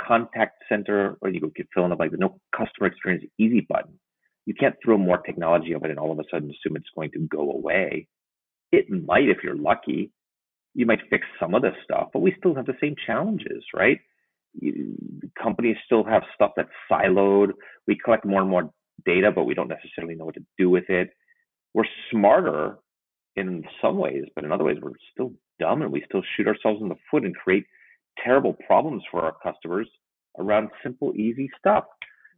contact 0.01 0.63
center 0.69 1.17
or 1.21 1.29
you 1.29 1.39
could 1.55 1.67
fill 1.73 1.83
in 1.83 1.89
the 1.89 1.95
blank. 1.95 2.11
There's 2.11 2.19
no 2.19 2.39
customer 2.55 2.87
experience 2.87 3.25
easy 3.37 3.65
button. 3.67 3.99
You 4.45 4.53
can't 4.53 4.75
throw 4.83 4.97
more 4.97 5.17
technology 5.19 5.73
of 5.73 5.83
it 5.83 5.91
and 5.91 5.99
all 5.99 6.11
of 6.11 6.19
a 6.19 6.23
sudden 6.31 6.49
assume 6.49 6.75
it's 6.75 6.89
going 6.95 7.11
to 7.11 7.19
go 7.19 7.51
away. 7.51 8.07
It 8.71 8.89
might 8.89 9.29
if 9.29 9.37
you're 9.43 9.55
lucky, 9.55 10.11
you 10.73 10.85
might 10.85 10.99
fix 11.09 11.25
some 11.39 11.55
of 11.55 11.61
the 11.61 11.71
stuff, 11.83 12.09
but 12.13 12.19
we 12.19 12.35
still 12.37 12.55
have 12.55 12.65
the 12.65 12.77
same 12.81 12.95
challenges, 13.05 13.63
right? 13.75 13.99
You, 14.53 14.95
companies 15.41 15.77
still 15.85 16.03
have 16.03 16.23
stuff 16.33 16.51
that's 16.55 16.69
siloed. 16.91 17.51
We 17.87 17.97
collect 18.03 18.25
more 18.25 18.41
and 18.41 18.49
more 18.49 18.71
data, 19.05 19.31
but 19.31 19.45
we 19.45 19.53
don't 19.53 19.67
necessarily 19.67 20.15
know 20.15 20.25
what 20.25 20.35
to 20.35 20.45
do 20.57 20.69
with 20.69 20.89
it. 20.89 21.09
We're 21.73 21.85
smarter 22.11 22.77
in 23.35 23.63
some 23.81 23.97
ways, 23.97 24.25
but 24.35 24.43
in 24.43 24.51
other 24.51 24.63
ways, 24.63 24.77
we're 24.81 24.91
still 25.11 25.33
dumb 25.59 25.81
and 25.81 25.91
we 25.91 26.03
still 26.07 26.23
shoot 26.35 26.47
ourselves 26.47 26.81
in 26.81 26.89
the 26.89 26.95
foot 27.09 27.23
and 27.23 27.35
create 27.35 27.65
terrible 28.23 28.55
problems 28.67 29.03
for 29.11 29.21
our 29.21 29.35
customers 29.43 29.87
around 30.37 30.69
simple, 30.83 31.13
easy 31.15 31.49
stuff. 31.59 31.85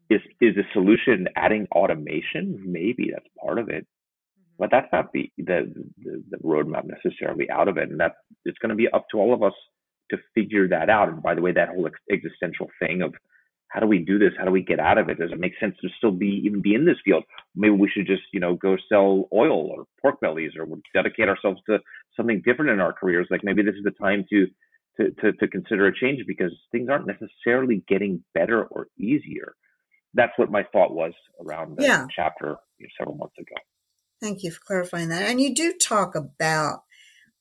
Is 0.09 0.21
is 0.41 0.55
the 0.55 0.63
solution 0.73 1.27
adding 1.35 1.67
automation? 1.73 2.61
Maybe 2.65 3.11
that's 3.13 3.27
part 3.41 3.59
of 3.59 3.69
it 3.69 3.85
mm-hmm. 3.85 4.55
but 4.59 4.69
that's 4.71 4.91
not 4.91 5.11
the, 5.13 5.31
the 5.37 5.73
the, 6.03 6.23
the 6.31 6.37
roadmap 6.37 6.85
necessarily 6.85 7.49
out 7.49 7.67
of 7.67 7.77
it, 7.77 7.89
and 7.89 7.99
that 7.99 8.13
it's 8.45 8.57
going 8.59 8.69
to 8.69 8.75
be 8.75 8.89
up 8.89 9.05
to 9.11 9.17
all 9.17 9.33
of 9.33 9.43
us 9.43 9.53
to 10.11 10.17
figure 10.35 10.67
that 10.67 10.89
out. 10.89 11.09
And 11.09 11.23
by 11.23 11.35
the 11.35 11.41
way, 11.41 11.53
that 11.53 11.69
whole 11.69 11.89
existential 12.11 12.67
thing 12.79 13.01
of 13.01 13.13
how 13.69 13.79
do 13.79 13.87
we 13.87 13.99
do 13.99 14.19
this? 14.19 14.33
How 14.37 14.43
do 14.43 14.51
we 14.51 14.63
get 14.63 14.81
out 14.81 14.97
of 14.97 15.07
it? 15.09 15.17
Does 15.17 15.31
it 15.31 15.39
make 15.39 15.53
sense 15.57 15.75
to 15.81 15.87
still 15.97 16.11
be 16.11 16.41
even 16.45 16.61
be 16.61 16.75
in 16.75 16.85
this 16.85 16.97
field? 17.05 17.23
Maybe 17.55 17.73
we 17.73 17.89
should 17.89 18.05
just 18.05 18.23
you 18.33 18.39
know 18.39 18.55
go 18.55 18.75
sell 18.89 19.29
oil 19.33 19.71
or 19.71 19.85
pork 20.01 20.19
bellies, 20.19 20.51
or 20.59 20.67
dedicate 20.93 21.29
ourselves 21.29 21.61
to 21.69 21.79
something 22.17 22.41
different 22.45 22.71
in 22.71 22.81
our 22.81 22.93
careers. 22.93 23.27
Like 23.31 23.43
maybe 23.43 23.63
this 23.63 23.75
is 23.75 23.83
the 23.83 23.91
time 23.91 24.25
to 24.29 24.47
to 25.01 25.11
to, 25.21 25.33
to 25.33 25.47
consider 25.47 25.87
a 25.87 25.95
change 25.95 26.21
because 26.27 26.51
things 26.71 26.89
aren't 26.89 27.07
necessarily 27.07 27.83
getting 27.87 28.23
better 28.33 28.63
or 28.65 28.87
easier. 28.97 29.53
That's 30.13 30.33
what 30.37 30.51
my 30.51 30.63
thought 30.71 30.93
was 30.93 31.13
around 31.39 31.77
the 31.77 31.83
yeah. 31.83 32.05
chapter 32.13 32.57
you 32.77 32.85
know, 32.85 32.89
several 32.97 33.17
months 33.17 33.35
ago. 33.39 33.55
Thank 34.21 34.43
you 34.43 34.51
for 34.51 34.59
clarifying 34.65 35.09
that. 35.09 35.23
And 35.23 35.41
you 35.41 35.55
do 35.55 35.73
talk 35.73 36.15
about, 36.15 36.83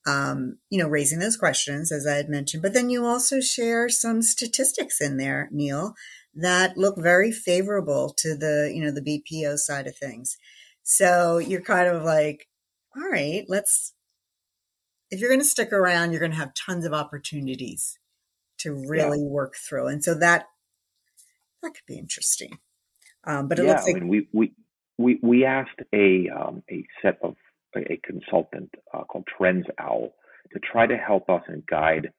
um, 0.06 0.58
you 0.70 0.78
know, 0.78 0.88
raising 0.88 1.18
those 1.18 1.36
questions, 1.36 1.92
as 1.92 2.06
I 2.06 2.14
had 2.14 2.28
mentioned, 2.28 2.62
but 2.62 2.72
then 2.72 2.88
you 2.88 3.04
also 3.04 3.40
share 3.40 3.88
some 3.88 4.22
statistics 4.22 5.00
in 5.00 5.18
there, 5.18 5.48
Neil, 5.52 5.94
that 6.34 6.78
look 6.78 6.96
very 6.96 7.32
favorable 7.32 8.14
to 8.18 8.36
the, 8.36 8.72
you 8.74 8.82
know, 8.82 8.92
the 8.92 9.02
BPO 9.02 9.58
side 9.58 9.86
of 9.86 9.96
things. 9.96 10.36
So 10.82 11.38
you're 11.38 11.60
kind 11.60 11.88
of 11.88 12.02
like, 12.02 12.46
all 12.96 13.10
right, 13.10 13.44
let's, 13.48 13.92
if 15.10 15.20
you're 15.20 15.30
going 15.30 15.40
to 15.40 15.46
stick 15.46 15.72
around, 15.72 16.12
you're 16.12 16.20
going 16.20 16.32
to 16.32 16.38
have 16.38 16.54
tons 16.54 16.84
of 16.86 16.92
opportunities 16.92 17.98
to 18.58 18.72
really 18.72 19.18
yeah. 19.18 19.24
work 19.24 19.56
through. 19.56 19.88
And 19.88 20.04
so 20.04 20.14
that, 20.14 20.46
that 21.62 21.74
could 21.74 21.86
be 21.86 21.98
interesting. 21.98 22.58
Um, 23.24 23.48
but 23.48 23.58
it 23.58 23.64
yeah, 23.64 23.72
looks 23.72 23.84
like 23.84 23.96
I 23.96 24.00
mean, 24.00 24.08
we, 24.08 24.28
we, 24.32 24.52
we 24.98 25.18
we 25.22 25.44
asked 25.44 25.80
a 25.94 26.28
um, 26.28 26.62
a 26.70 26.84
set 27.02 27.18
of 27.22 27.36
a, 27.76 27.92
a 27.92 28.00
consultant 28.04 28.70
uh, 28.94 29.04
called 29.04 29.26
Trends 29.36 29.66
Owl 29.78 30.14
to 30.52 30.60
try 30.60 30.86
to 30.86 30.96
help 30.96 31.28
us 31.28 31.42
and 31.48 31.64
guide 31.66 32.10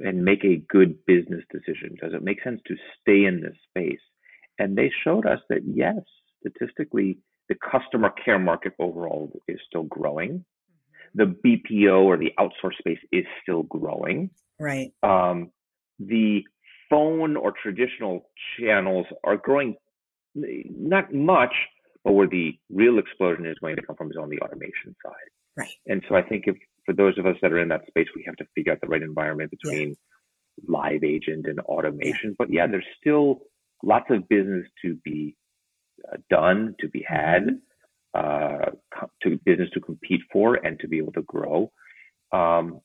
mm-hmm. 0.00 0.06
and 0.06 0.24
make 0.24 0.44
a 0.44 0.62
good 0.68 1.04
business 1.06 1.42
decision. 1.50 1.96
Does 2.00 2.12
it 2.12 2.22
make 2.22 2.42
sense 2.42 2.60
to 2.66 2.74
stay 3.00 3.24
in 3.24 3.40
this 3.40 3.56
space? 3.70 4.00
And 4.58 4.76
they 4.76 4.90
showed 5.04 5.26
us 5.26 5.40
that 5.48 5.62
yes, 5.66 5.96
statistically, 6.40 7.18
the 7.48 7.56
customer 7.56 8.10
care 8.24 8.38
market 8.38 8.72
overall 8.78 9.32
is 9.48 9.58
still 9.66 9.84
growing. 9.84 10.44
The 11.14 11.34
BPO 11.44 12.02
or 12.02 12.16
the 12.16 12.32
outsource 12.38 12.76
space 12.78 12.98
is 13.12 13.24
still 13.42 13.62
growing. 13.62 14.30
Right. 14.58 14.92
Um, 15.02 15.50
the 15.98 16.42
phone 16.90 17.36
or 17.36 17.52
traditional 17.62 18.28
channels 18.58 19.06
are 19.22 19.36
growing 19.36 19.76
not 20.34 21.14
much, 21.14 21.54
but 22.02 22.12
where 22.12 22.28
the 22.28 22.58
real 22.70 22.98
explosion 22.98 23.46
is 23.46 23.56
going 23.60 23.76
to 23.76 23.82
come 23.82 23.96
from 23.96 24.10
is 24.10 24.16
on 24.20 24.28
the 24.28 24.38
automation 24.40 24.94
side. 25.04 25.30
Right. 25.56 25.70
And 25.86 26.02
so 26.08 26.16
I 26.16 26.22
think 26.22 26.44
if 26.46 26.56
for 26.84 26.92
those 26.92 27.16
of 27.18 27.26
us 27.26 27.36
that 27.40 27.52
are 27.52 27.60
in 27.60 27.68
that 27.68 27.86
space, 27.86 28.08
we 28.14 28.24
have 28.26 28.36
to 28.36 28.44
figure 28.54 28.72
out 28.72 28.80
the 28.80 28.88
right 28.88 29.02
environment 29.02 29.50
between 29.50 29.90
yeah. 29.90 30.64
live 30.66 31.04
agent 31.04 31.46
and 31.46 31.60
automation. 31.60 32.30
Yeah. 32.30 32.36
But 32.38 32.52
yeah, 32.52 32.66
there's 32.66 32.84
still 33.00 33.40
lots 33.82 34.06
of 34.10 34.28
business 34.28 34.66
to 34.84 34.96
be 35.04 35.36
uh, 36.12 36.16
done, 36.28 36.74
to 36.80 36.88
be 36.88 37.04
had, 37.06 37.42
mm-hmm. 37.42 37.54
Uh, 38.14 38.70
to 39.22 39.40
business 39.44 39.70
to 39.74 39.80
compete 39.80 40.20
for, 40.32 40.54
and 40.54 40.78
to 40.80 40.88
be 40.88 40.98
able 40.98 41.12
to 41.12 41.22
grow. 41.22 41.70
Um, 42.32 42.80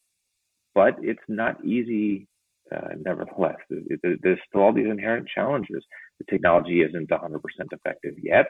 but 0.76 0.96
it's 1.02 1.20
not 1.28 1.64
easy. 1.64 2.28
Uh, 2.76 2.90
nevertheless, 3.04 3.58
there's 3.70 4.40
still 4.48 4.62
all 4.62 4.74
these 4.74 4.86
inherent 4.86 5.28
challenges. 5.34 5.84
The 6.20 6.26
technology 6.30 6.82
isn't 6.82 7.10
100% 7.10 7.40
effective 7.72 8.14
yet 8.22 8.48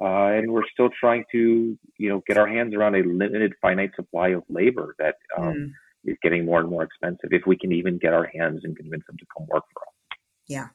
uh, 0.00 0.32
and 0.32 0.50
we're 0.50 0.66
still 0.72 0.88
trying 0.98 1.24
to, 1.30 1.78
you 1.98 2.08
know, 2.08 2.22
get 2.26 2.38
our 2.38 2.46
hands 2.46 2.74
around 2.74 2.94
a 2.94 3.02
limited, 3.02 3.52
finite 3.60 3.90
supply 3.94 4.28
of 4.28 4.42
labor 4.48 4.94
that 4.98 5.16
um, 5.36 5.44
mm. 5.44 5.70
is 6.10 6.16
getting 6.22 6.46
more 6.46 6.58
and 6.60 6.70
more 6.70 6.82
expensive. 6.82 7.28
If 7.32 7.42
we 7.46 7.56
can 7.56 7.70
even 7.72 7.98
get 7.98 8.14
our 8.14 8.24
hands 8.24 8.60
and 8.64 8.74
convince 8.74 9.04
them 9.06 9.18
to 9.18 9.26
come 9.36 9.46
work 9.48 9.64
for 9.74 9.82
us. 9.82 10.18
Yeah, 10.46 10.68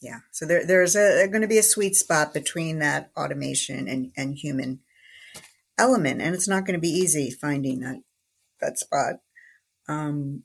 yeah. 0.00 0.20
So 0.32 0.46
there, 0.46 0.66
there's 0.66 0.96
a, 0.96 1.28
going 1.28 1.42
to 1.42 1.48
be 1.48 1.58
a 1.58 1.62
sweet 1.62 1.94
spot 1.94 2.34
between 2.34 2.80
that 2.80 3.12
automation 3.16 3.86
and, 3.86 4.10
and 4.16 4.36
human 4.36 4.80
element, 5.78 6.20
and 6.20 6.34
it's 6.34 6.48
not 6.48 6.64
going 6.66 6.74
to 6.74 6.80
be 6.80 6.88
easy 6.88 7.30
finding 7.30 7.80
that 7.80 8.02
that 8.60 8.78
spot. 8.78 9.16
Um, 9.88 10.44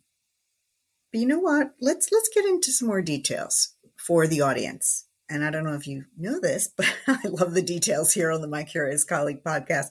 but 1.11 1.21
you 1.21 1.27
know 1.27 1.39
what? 1.39 1.71
Let's 1.79 2.09
let's 2.11 2.29
get 2.33 2.45
into 2.45 2.71
some 2.71 2.87
more 2.87 3.01
details 3.01 3.75
for 3.95 4.27
the 4.27 4.41
audience 4.41 5.07
and 5.29 5.43
I 5.43 5.51
don't 5.51 5.63
know 5.63 5.73
if 5.73 5.87
you 5.87 6.05
know 6.17 6.39
this, 6.39 6.69
but 6.77 6.87
I 7.07 7.19
love 7.25 7.53
the 7.53 7.61
details 7.61 8.13
here 8.13 8.31
on 8.31 8.41
the 8.41 8.47
My 8.47 8.63
Curious 8.63 9.03
Colleague 9.03 9.43
podcast. 9.43 9.87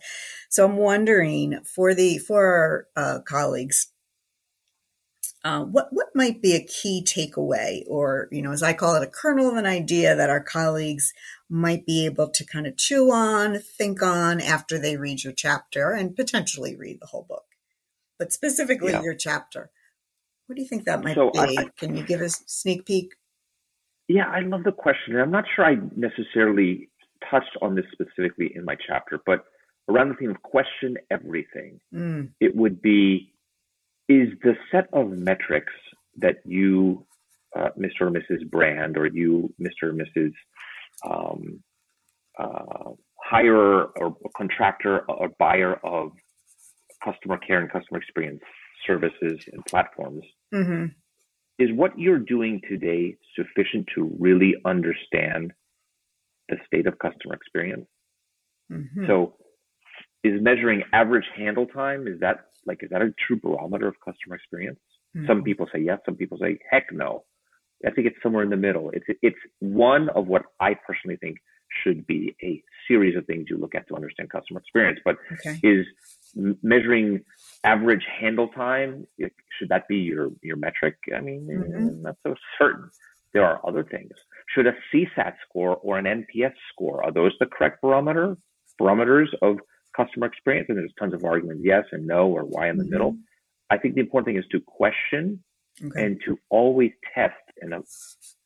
So 0.48 0.64
I'm 0.64 0.76
wondering 0.76 1.60
for 1.74 1.94
the 1.94 2.18
for 2.18 2.44
our 2.46 2.86
uh, 2.96 3.18
colleagues, 3.20 3.92
uh, 5.44 5.62
what 5.62 5.88
what 5.90 6.08
might 6.14 6.42
be 6.42 6.54
a 6.54 6.64
key 6.64 7.04
takeaway, 7.04 7.82
or 7.88 8.28
you 8.32 8.42
know, 8.42 8.52
as 8.52 8.62
I 8.62 8.72
call 8.72 8.94
it, 8.96 9.02
a 9.02 9.10
kernel 9.10 9.50
of 9.50 9.56
an 9.56 9.66
idea 9.66 10.14
that 10.16 10.30
our 10.30 10.42
colleagues 10.42 11.12
might 11.48 11.86
be 11.86 12.04
able 12.06 12.28
to 12.28 12.44
kind 12.44 12.66
of 12.66 12.76
chew 12.76 13.10
on, 13.10 13.58
think 13.58 14.02
on 14.02 14.40
after 14.40 14.78
they 14.78 14.96
read 14.96 15.22
your 15.22 15.32
chapter, 15.32 15.92
and 15.92 16.16
potentially 16.16 16.74
read 16.74 16.98
the 17.00 17.06
whole 17.06 17.26
book, 17.28 17.44
but 18.18 18.32
specifically 18.32 18.92
yeah. 18.92 19.02
your 19.02 19.14
chapter. 19.14 19.70
What 20.46 20.56
do 20.56 20.62
you 20.62 20.68
think 20.68 20.84
that 20.84 21.02
might 21.02 21.14
so 21.14 21.30
be? 21.30 21.58
I, 21.58 21.68
Can 21.78 21.96
you 21.96 22.04
give 22.04 22.20
us 22.20 22.40
a 22.40 22.44
sneak 22.46 22.86
peek? 22.86 23.14
Yeah, 24.08 24.26
I 24.28 24.40
love 24.40 24.64
the 24.64 24.72
question. 24.72 25.16
I'm 25.16 25.30
not 25.30 25.44
sure 25.54 25.64
I 25.64 25.76
necessarily 25.96 26.88
touched 27.28 27.56
on 27.60 27.74
this 27.74 27.86
specifically 27.92 28.52
in 28.54 28.64
my 28.64 28.76
chapter, 28.86 29.20
but 29.26 29.44
around 29.88 30.10
the 30.10 30.14
theme 30.14 30.30
of 30.30 30.42
question 30.42 30.96
everything, 31.10 31.80
mm. 31.92 32.28
it 32.40 32.54
would 32.54 32.80
be 32.80 33.32
is 34.08 34.28
the 34.42 34.54
set 34.70 34.88
of 34.92 35.10
metrics 35.10 35.72
that 36.16 36.36
you 36.44 37.04
uh, 37.56 37.70
Mr. 37.78 38.02
or 38.02 38.10
Mrs. 38.10 38.48
Brand, 38.48 38.96
or 38.96 39.06
you, 39.06 39.52
Mr. 39.60 39.84
or 39.84 39.92
Mrs. 39.92 40.32
Um, 41.04 41.62
uh, 42.38 42.92
hirer 43.30 43.88
or 43.96 44.16
contractor 44.36 45.00
or 45.08 45.30
buyer 45.38 45.74
of 45.84 46.12
customer 47.04 47.38
care 47.38 47.60
and 47.60 47.70
customer 47.70 47.98
experience 47.98 48.40
services 48.86 49.44
and 49.52 49.64
platforms. 49.66 50.24
Mm-hmm. 50.54 50.86
Is 51.58 51.70
what 51.74 51.98
you're 51.98 52.18
doing 52.18 52.60
today 52.68 53.16
sufficient 53.34 53.86
to 53.94 54.14
really 54.18 54.54
understand 54.64 55.52
the 56.48 56.56
state 56.66 56.86
of 56.86 56.98
customer 56.98 57.34
experience? 57.34 57.86
Mm-hmm. 58.70 59.06
So, 59.06 59.36
is 60.22 60.40
measuring 60.42 60.82
average 60.92 61.24
handle 61.36 61.66
time 61.66 62.06
is 62.06 62.20
that 62.20 62.46
like 62.66 62.82
is 62.82 62.90
that 62.90 63.00
a 63.00 63.14
true 63.26 63.38
barometer 63.40 63.88
of 63.88 63.94
customer 64.04 64.34
experience? 64.34 64.80
Mm-hmm. 65.16 65.26
Some 65.28 65.42
people 65.42 65.66
say 65.72 65.80
yes, 65.80 65.98
some 66.04 66.16
people 66.16 66.38
say 66.40 66.58
heck 66.70 66.86
no. 66.92 67.24
I 67.86 67.90
think 67.90 68.06
it's 68.06 68.16
somewhere 68.22 68.42
in 68.42 68.50
the 68.50 68.56
middle. 68.56 68.90
It's 68.90 69.06
it's 69.22 69.38
one 69.60 70.08
of 70.10 70.26
what 70.26 70.42
I 70.60 70.74
personally 70.74 71.16
think 71.16 71.38
should 71.82 72.06
be 72.06 72.34
a 72.42 72.62
series 72.88 73.16
of 73.16 73.26
things 73.26 73.46
you 73.50 73.58
look 73.58 73.74
at 73.74 73.86
to 73.88 73.94
understand 73.94 74.30
customer 74.30 74.60
experience. 74.60 75.00
But 75.04 75.16
okay. 75.32 75.58
is 75.62 75.86
measuring 76.62 77.22
average 77.64 78.04
handle 78.20 78.48
time 78.48 79.06
should 79.58 79.68
that 79.68 79.88
be 79.88 79.96
your 79.96 80.30
your 80.42 80.56
metric? 80.56 80.96
I 81.14 81.20
mean, 81.20 81.48
mm-hmm. 81.50 82.02
not 82.02 82.16
so 82.26 82.34
certain. 82.58 82.90
There 83.32 83.44
are 83.44 83.60
other 83.66 83.84
things. 83.84 84.12
Should 84.54 84.66
a 84.66 84.72
CSAT 84.92 85.34
score 85.48 85.76
or 85.76 85.98
an 85.98 86.04
NPS 86.04 86.54
score 86.72 87.04
are 87.04 87.12
those 87.12 87.32
the 87.40 87.46
correct 87.46 87.82
barometer 87.82 88.36
barometers 88.78 89.30
of 89.42 89.58
customer 89.96 90.26
experience? 90.26 90.66
And 90.68 90.78
there's 90.78 90.92
tons 90.98 91.14
of 91.14 91.24
arguments, 91.24 91.62
yes 91.64 91.84
and 91.92 92.06
no, 92.06 92.28
or 92.28 92.42
why 92.42 92.68
in 92.68 92.76
the 92.76 92.84
mm-hmm. 92.84 92.92
middle. 92.92 93.16
I 93.68 93.78
think 93.78 93.94
the 93.94 94.00
important 94.00 94.26
thing 94.26 94.36
is 94.36 94.48
to 94.52 94.60
question 94.60 95.42
okay. 95.84 96.04
and 96.04 96.20
to 96.24 96.38
always 96.50 96.92
test 97.14 97.34
and 97.60 97.74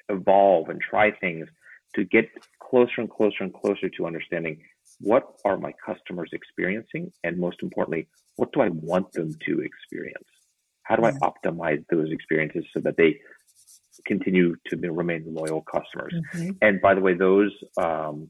evolve 0.09 0.68
and 0.68 0.81
try 0.81 1.11
things 1.11 1.49
to 1.94 2.05
get 2.05 2.29
closer 2.62 2.99
and 2.99 3.11
closer 3.11 3.42
and 3.42 3.53
closer 3.53 3.88
to 3.88 4.07
understanding 4.07 4.61
what 5.01 5.25
are 5.44 5.57
my 5.57 5.73
customers 5.85 6.31
experiencing 6.33 7.12
and 7.25 7.38
most 7.38 7.57
importantly 7.62 8.09
what 8.37 8.53
do 8.53 8.61
i 8.61 8.68
want 8.68 9.11
them 9.12 9.35
to 9.46 9.61
experience? 9.61 10.29
How 10.83 10.96
do 10.96 11.05
i 11.05 11.12
optimize 11.12 11.85
those 11.90 12.11
experiences 12.11 12.64
so 12.73 12.81
that 12.81 12.96
they 12.96 13.20
continue 14.07 14.57
to 14.68 14.77
remain 14.77 15.25
loyal 15.27 15.62
customers? 15.62 16.14
Mm-hmm. 16.35 16.51
and 16.62 16.81
by 16.81 16.94
the 16.94 17.01
way 17.01 17.14
those 17.14 17.53
um, 17.77 18.29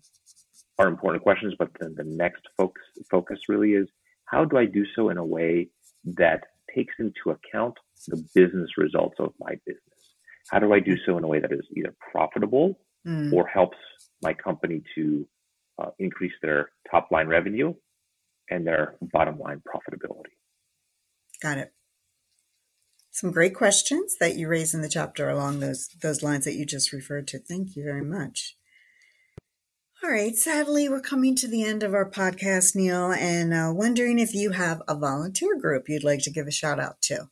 are 0.78 0.88
important 0.88 1.22
questions 1.22 1.54
but 1.58 1.70
then 1.78 1.94
the 1.96 2.04
next 2.04 2.42
focus 2.56 2.82
focus 3.10 3.38
really 3.48 3.72
is 3.72 3.88
how 4.24 4.44
do 4.44 4.56
i 4.56 4.64
do 4.64 4.84
so 4.94 5.10
in 5.10 5.18
a 5.18 5.24
way 5.24 5.68
that 6.04 6.44
takes 6.74 6.94
into 6.98 7.36
account 7.36 7.74
the 8.08 8.16
business 8.34 8.70
results 8.78 9.16
of 9.18 9.32
my 9.38 9.54
business 9.66 9.89
how 10.50 10.58
do 10.58 10.72
i 10.72 10.80
do 10.80 10.96
so 11.06 11.16
in 11.16 11.24
a 11.24 11.28
way 11.28 11.40
that 11.40 11.52
is 11.52 11.64
either 11.76 11.94
profitable 12.12 12.78
mm. 13.06 13.32
or 13.32 13.46
helps 13.46 13.78
my 14.22 14.34
company 14.34 14.82
to 14.94 15.26
uh, 15.80 15.90
increase 15.98 16.32
their 16.42 16.70
top 16.90 17.08
line 17.10 17.26
revenue 17.26 17.74
and 18.50 18.66
their 18.66 18.96
bottom 19.00 19.38
line 19.38 19.62
profitability. 19.66 20.34
Got 21.42 21.58
it. 21.58 21.72
Some 23.12 23.32
great 23.32 23.54
questions 23.54 24.16
that 24.20 24.36
you 24.36 24.48
raise 24.48 24.74
in 24.74 24.82
the 24.82 24.88
chapter 24.88 25.28
along 25.28 25.60
those 25.60 25.88
those 26.00 26.22
lines 26.22 26.44
that 26.44 26.54
you 26.54 26.64
just 26.64 26.92
referred 26.92 27.26
to. 27.28 27.38
Thank 27.38 27.76
you 27.76 27.82
very 27.82 28.04
much. 28.04 28.56
All 30.02 30.10
right, 30.10 30.34
sadly, 30.34 30.88
we're 30.88 31.02
coming 31.02 31.36
to 31.36 31.48
the 31.48 31.62
end 31.62 31.82
of 31.82 31.92
our 31.92 32.08
podcast, 32.08 32.74
Neil, 32.74 33.12
and 33.12 33.52
uh, 33.52 33.70
wondering 33.74 34.18
if 34.18 34.34
you 34.34 34.52
have 34.52 34.80
a 34.88 34.94
volunteer 34.94 35.58
group 35.58 35.88
you'd 35.88 36.04
like 36.04 36.22
to 36.22 36.30
give 36.30 36.46
a 36.46 36.52
shout 36.52 36.80
out 36.80 37.02
to. 37.02 37.28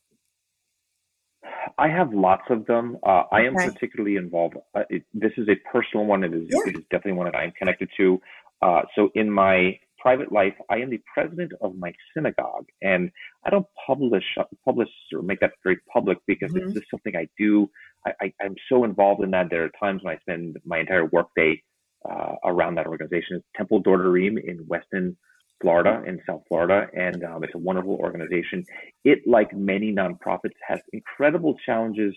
I 1.77 1.87
have 1.87 2.13
lots 2.13 2.43
of 2.49 2.65
them. 2.65 2.97
Uh, 3.03 3.23
I 3.31 3.41
am 3.41 3.55
okay. 3.55 3.69
particularly 3.69 4.15
involved. 4.15 4.55
Uh, 4.75 4.83
it, 4.89 5.03
this 5.13 5.31
is 5.37 5.47
a 5.47 5.55
personal 5.71 6.05
one. 6.05 6.23
It 6.23 6.33
is, 6.33 6.47
yeah. 6.49 6.59
it 6.67 6.77
is 6.77 6.83
definitely 6.91 7.13
one 7.13 7.25
that 7.25 7.35
I 7.35 7.43
am 7.45 7.51
connected 7.51 7.89
to. 7.97 8.21
Uh, 8.61 8.81
so 8.95 9.09
in 9.15 9.29
my 9.29 9.79
private 9.99 10.31
life, 10.31 10.53
I 10.69 10.77
am 10.77 10.89
the 10.89 11.01
president 11.13 11.51
of 11.61 11.75
my 11.75 11.91
synagogue, 12.15 12.65
and 12.81 13.11
I 13.45 13.49
don't 13.49 13.67
publish 13.85 14.23
publish 14.65 14.89
or 15.13 15.21
make 15.21 15.39
that 15.41 15.53
very 15.63 15.77
public 15.93 16.17
because 16.27 16.51
mm-hmm. 16.51 16.67
it's 16.67 16.73
just 16.73 16.91
something 16.91 17.15
I 17.15 17.27
do. 17.37 17.69
I, 18.05 18.33
am 18.41 18.55
so 18.69 18.85
involved 18.85 19.23
in 19.23 19.31
that. 19.31 19.49
There 19.49 19.65
are 19.65 19.71
times 19.79 20.03
when 20.03 20.15
I 20.15 20.19
spend 20.19 20.57
my 20.65 20.79
entire 20.79 21.05
workday 21.05 21.61
uh, 22.09 22.35
around 22.45 22.75
that 22.75 22.87
organization. 22.87 23.37
It's 23.37 23.45
Temple 23.55 23.81
Dor 23.81 23.97
Devarim 23.97 24.37
in 24.41 24.65
Weston, 24.67 25.17
Florida, 25.61 26.03
in 26.07 26.19
South 26.27 26.41
Florida, 26.47 26.87
and 26.93 27.23
um, 27.23 27.43
it's 27.43 27.55
a 27.55 27.59
wonderful 27.59 27.95
organization. 27.95 28.65
It, 29.03 29.19
like 29.27 29.53
many 29.53 29.93
nonprofits, 29.93 30.55
has 30.67 30.79
incredible 30.93 31.55
challenges 31.65 32.15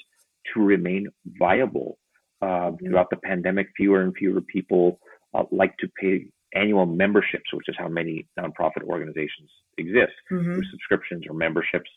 to 0.54 0.60
remain 0.60 1.08
viable. 1.38 1.98
Uh, 2.40 2.72
throughout 2.84 3.08
the 3.10 3.16
pandemic, 3.18 3.68
fewer 3.76 4.02
and 4.02 4.16
fewer 4.16 4.40
people 4.40 4.98
uh, 5.32 5.44
like 5.52 5.76
to 5.78 5.86
pay 6.00 6.26
annual 6.54 6.86
memberships, 6.86 7.52
which 7.52 7.68
is 7.68 7.76
how 7.78 7.88
many 7.88 8.26
nonprofit 8.38 8.82
organizations 8.84 9.48
exist 9.78 10.12
mm-hmm. 10.30 10.54
through 10.54 10.62
subscriptions 10.72 11.22
or 11.28 11.34
memberships. 11.34 11.88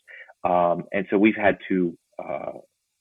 Um, 0.44 0.84
and 0.92 1.04
so 1.10 1.18
we've 1.18 1.36
had 1.36 1.58
to 1.68 1.98
uh, 2.18 2.52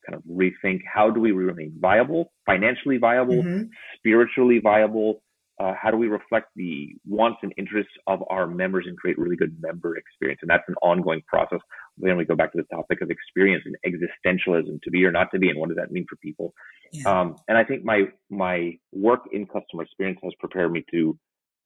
kind 0.05 0.15
of 0.15 0.23
rethink 0.23 0.81
how 0.91 1.10
do 1.10 1.19
we 1.19 1.31
remain 1.31 1.73
viable, 1.79 2.31
financially 2.45 2.97
viable, 2.97 3.43
mm-hmm. 3.43 3.63
spiritually 3.97 4.60
viable, 4.60 5.21
uh, 5.58 5.74
how 5.82 5.89
do 5.89 5.98
we 5.98 6.08
reflect 6.08 6.48
the 6.56 6.94
wants 7.08 7.39
and 7.41 7.54
interests 7.58 7.94
of 8.08 8.20
our 8.30 8.46
members 8.46 8.86
and 8.88 8.98
create 8.98 9.18
really 9.18 9.38
good 9.38 9.56
member 9.62 9.96
experience? 9.96 10.39
And 10.41 10.50
that's 10.50 10.63
an 10.68 10.76
ongoing 10.82 11.22
process. 11.28 11.60
Then 11.98 12.18
we 12.18 12.26
go 12.26 12.36
back 12.36 12.52
to 12.52 12.58
the 12.58 12.76
topic 12.76 13.02
of 13.02 13.10
experience 13.10 13.63
and 13.65 13.76
existentialism, 13.86 14.82
to 14.82 14.91
be 14.91 15.06
or 15.06 15.12
not 15.12 15.28
to 15.34 15.39
be, 15.39 15.50
and 15.50 15.58
what 15.58 15.70
does 15.70 15.78
that 15.78 15.91
mean 15.91 16.06
for 16.10 16.18
people? 16.18 16.54
Yeah. 16.91 17.10
Um, 17.10 17.36
and 17.48 17.58
I 17.58 17.63
think 17.63 17.86
my 17.86 18.04
my 18.30 18.78
work 18.91 19.22
in 19.32 19.46
customer 19.46 19.84
experience 19.84 20.20
has 20.24 20.34
prepared 20.39 20.72
me 20.74 20.84
to 20.91 21.18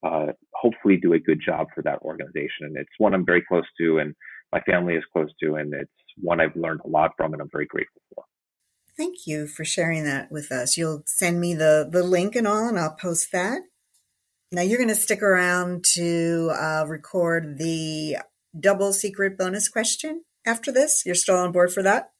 uh, 0.04 0.26
hopefully 0.54 0.96
do 0.96 1.14
a 1.14 1.18
good 1.18 1.40
job 1.44 1.66
for 1.74 1.82
that 1.82 1.98
organization. 2.02 2.62
And 2.62 2.76
it's 2.76 2.90
one 2.98 3.12
I'm 3.12 3.26
very 3.26 3.42
close 3.42 3.66
to, 3.80 3.98
and 3.98 4.14
my 4.52 4.60
family 4.60 4.94
is 4.94 5.04
close 5.12 5.30
to, 5.42 5.56
and 5.56 5.74
it's 5.74 5.90
one 6.16 6.40
I've 6.40 6.54
learned 6.54 6.80
a 6.84 6.88
lot 6.88 7.12
from, 7.16 7.32
and 7.32 7.42
I'm 7.42 7.50
very 7.50 7.66
grateful 7.66 8.02
for. 8.14 8.24
Thank 8.96 9.26
you 9.26 9.46
for 9.46 9.64
sharing 9.64 10.04
that 10.04 10.30
with 10.30 10.52
us. 10.52 10.76
You'll 10.76 11.02
send 11.06 11.40
me 11.40 11.54
the 11.54 11.88
the 11.90 12.04
link 12.04 12.36
and 12.36 12.46
all, 12.46 12.68
and 12.68 12.78
I'll 12.78 12.94
post 12.94 13.32
that. 13.32 13.62
Now 14.52 14.62
you're 14.62 14.78
going 14.78 14.88
to 14.88 14.96
stick 14.96 15.22
around 15.22 15.84
to 15.94 16.50
uh, 16.52 16.84
record 16.88 17.58
the 17.58 18.16
double 18.58 18.92
secret 18.92 19.38
bonus 19.38 19.68
question 19.68 20.24
after 20.44 20.72
this. 20.72 21.04
You're 21.06 21.14
still 21.14 21.36
on 21.36 21.52
board 21.52 21.72
for 21.72 21.84
that? 21.84 22.10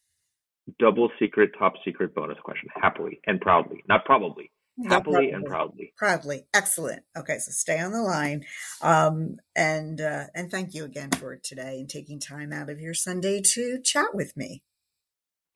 Double 0.78 1.10
secret, 1.18 1.50
top 1.58 1.74
secret 1.84 2.14
bonus 2.14 2.38
question. 2.44 2.68
Happily 2.80 3.20
and 3.26 3.40
proudly. 3.40 3.82
Not 3.88 4.04
probably. 4.04 4.52
Not 4.76 4.92
happily 4.92 5.14
probably. 5.14 5.30
and 5.32 5.44
proudly. 5.44 5.92
Proudly. 5.96 6.46
Excellent. 6.54 7.02
Okay, 7.18 7.38
so 7.38 7.50
stay 7.50 7.80
on 7.80 7.90
the 7.90 8.00
line. 8.00 8.44
Um, 8.80 9.38
and 9.56 10.00
uh, 10.00 10.26
and 10.32 10.52
thank 10.52 10.72
you 10.72 10.84
again 10.84 11.10
for 11.10 11.36
today 11.36 11.80
and 11.80 11.88
taking 11.88 12.20
time 12.20 12.52
out 12.52 12.70
of 12.70 12.78
your 12.78 12.94
Sunday 12.94 13.42
to 13.54 13.80
chat 13.82 14.14
with 14.14 14.36
me. 14.36 14.62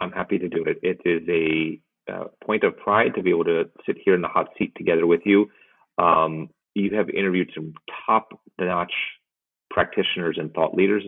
I'm 0.01 0.11
happy 0.11 0.39
to 0.39 0.49
do 0.49 0.65
it. 0.67 0.79
It 0.83 1.01
is 1.05 1.23
a 1.29 2.13
uh, 2.13 2.25
point 2.45 2.65
of 2.65 2.77
pride 2.77 3.15
to 3.15 3.23
be 3.23 3.31
able 3.31 3.45
to 3.45 3.71
sit 3.87 3.97
here 4.05 4.15
in 4.15 4.23
the 4.23 4.29
hot 4.29 4.49
seat 4.59 4.73
together 4.77 5.07
with 5.07 5.21
you. 5.25 5.47
Um, 5.99 6.49
you 6.75 6.97
have 6.97 7.09
interviewed 7.09 7.51
some 7.55 7.75
top 8.07 8.29
notch 8.59 8.93
practitioners 9.71 10.37
and 10.39 10.53
thought 10.53 10.75
leaders. 10.75 11.05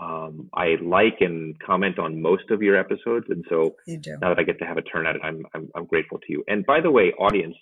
Um, 0.00 0.50
I 0.54 0.76
like 0.82 1.18
and 1.20 1.58
comment 1.58 1.98
on 1.98 2.20
most 2.20 2.50
of 2.50 2.60
your 2.62 2.76
episodes, 2.76 3.26
and 3.30 3.44
so 3.48 3.76
now 4.20 4.28
that 4.28 4.38
I 4.38 4.42
get 4.42 4.58
to 4.58 4.66
have 4.66 4.76
a 4.76 4.82
turn 4.82 5.06
at 5.06 5.16
it, 5.16 5.22
I'm, 5.24 5.46
I'm 5.54 5.70
I'm 5.74 5.86
grateful 5.86 6.18
to 6.18 6.26
you. 6.28 6.44
And 6.48 6.66
by 6.66 6.80
the 6.82 6.90
way, 6.90 7.12
audience, 7.18 7.56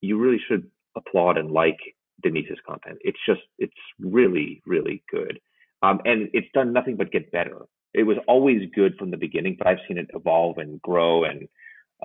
you 0.00 0.18
really 0.18 0.40
should 0.48 0.70
applaud 0.96 1.36
and 1.36 1.50
like 1.50 1.78
Denise's 2.22 2.58
content. 2.66 2.98
It's 3.02 3.18
just 3.26 3.42
it's 3.58 3.74
really 4.00 4.62
really 4.64 5.04
good, 5.10 5.38
um, 5.82 6.00
and 6.06 6.30
it's 6.32 6.48
done 6.54 6.72
nothing 6.72 6.96
but 6.96 7.12
get 7.12 7.30
better. 7.30 7.66
It 7.92 8.04
was 8.04 8.16
always 8.26 8.62
good 8.74 8.96
from 8.98 9.10
the 9.10 9.18
beginning, 9.18 9.56
but 9.58 9.66
I've 9.66 9.84
seen 9.86 9.98
it 9.98 10.08
evolve 10.14 10.56
and 10.56 10.80
grow 10.80 11.24
and 11.24 11.46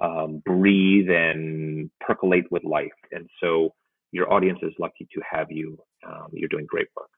um, 0.02 0.42
breathe 0.46 1.10
and 1.10 1.90
percolate 2.00 2.52
with 2.52 2.64
life. 2.64 2.92
And 3.12 3.30
so 3.42 3.74
your 4.12 4.32
audience 4.32 4.60
is 4.62 4.74
lucky 4.80 5.08
to 5.14 5.22
have 5.30 5.52
you. 5.52 5.78
Um, 6.06 6.28
you're 6.32 6.50
doing 6.50 6.66
great 6.68 6.88
work. 6.96 7.10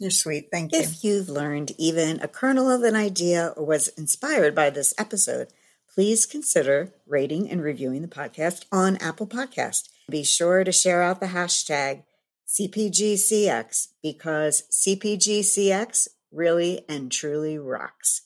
You're 0.00 0.10
sweet. 0.10 0.48
Thank 0.50 0.72
you. 0.72 0.80
If 0.80 1.04
you've 1.04 1.28
learned 1.28 1.72
even 1.78 2.20
a 2.20 2.28
kernel 2.28 2.70
of 2.70 2.82
an 2.82 2.96
idea 2.96 3.54
or 3.56 3.64
was 3.64 3.88
inspired 3.88 4.54
by 4.54 4.70
this 4.70 4.92
episode, 4.98 5.48
please 5.92 6.26
consider 6.26 6.92
rating 7.06 7.48
and 7.48 7.62
reviewing 7.62 8.02
the 8.02 8.08
podcast 8.08 8.64
on 8.72 8.96
Apple 8.96 9.28
Podcast. 9.28 9.88
Be 10.10 10.24
sure 10.24 10.64
to 10.64 10.72
share 10.72 11.02
out 11.02 11.20
the 11.20 11.26
hashtag 11.26 12.02
CPGCX 12.48 13.88
because 14.02 14.64
CPGCX 14.70 16.08
really 16.32 16.84
and 16.88 17.10
truly 17.10 17.58
rocks. 17.58 18.22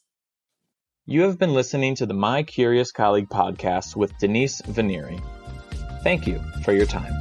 You 1.05 1.23
have 1.23 1.39
been 1.39 1.55
listening 1.55 1.95
to 1.97 2.07
the 2.07 2.15
My 2.15 2.43
Curious 2.43 2.93
Colleague 2.93 3.29
podcast 3.29 3.97
with 3.97 4.13
Denise 4.19 4.61
Venneri. 4.63 5.23
Thank 6.03 6.27
you 6.27 6.41
for 6.65 6.73
your 6.73 6.87
time. 6.87 7.15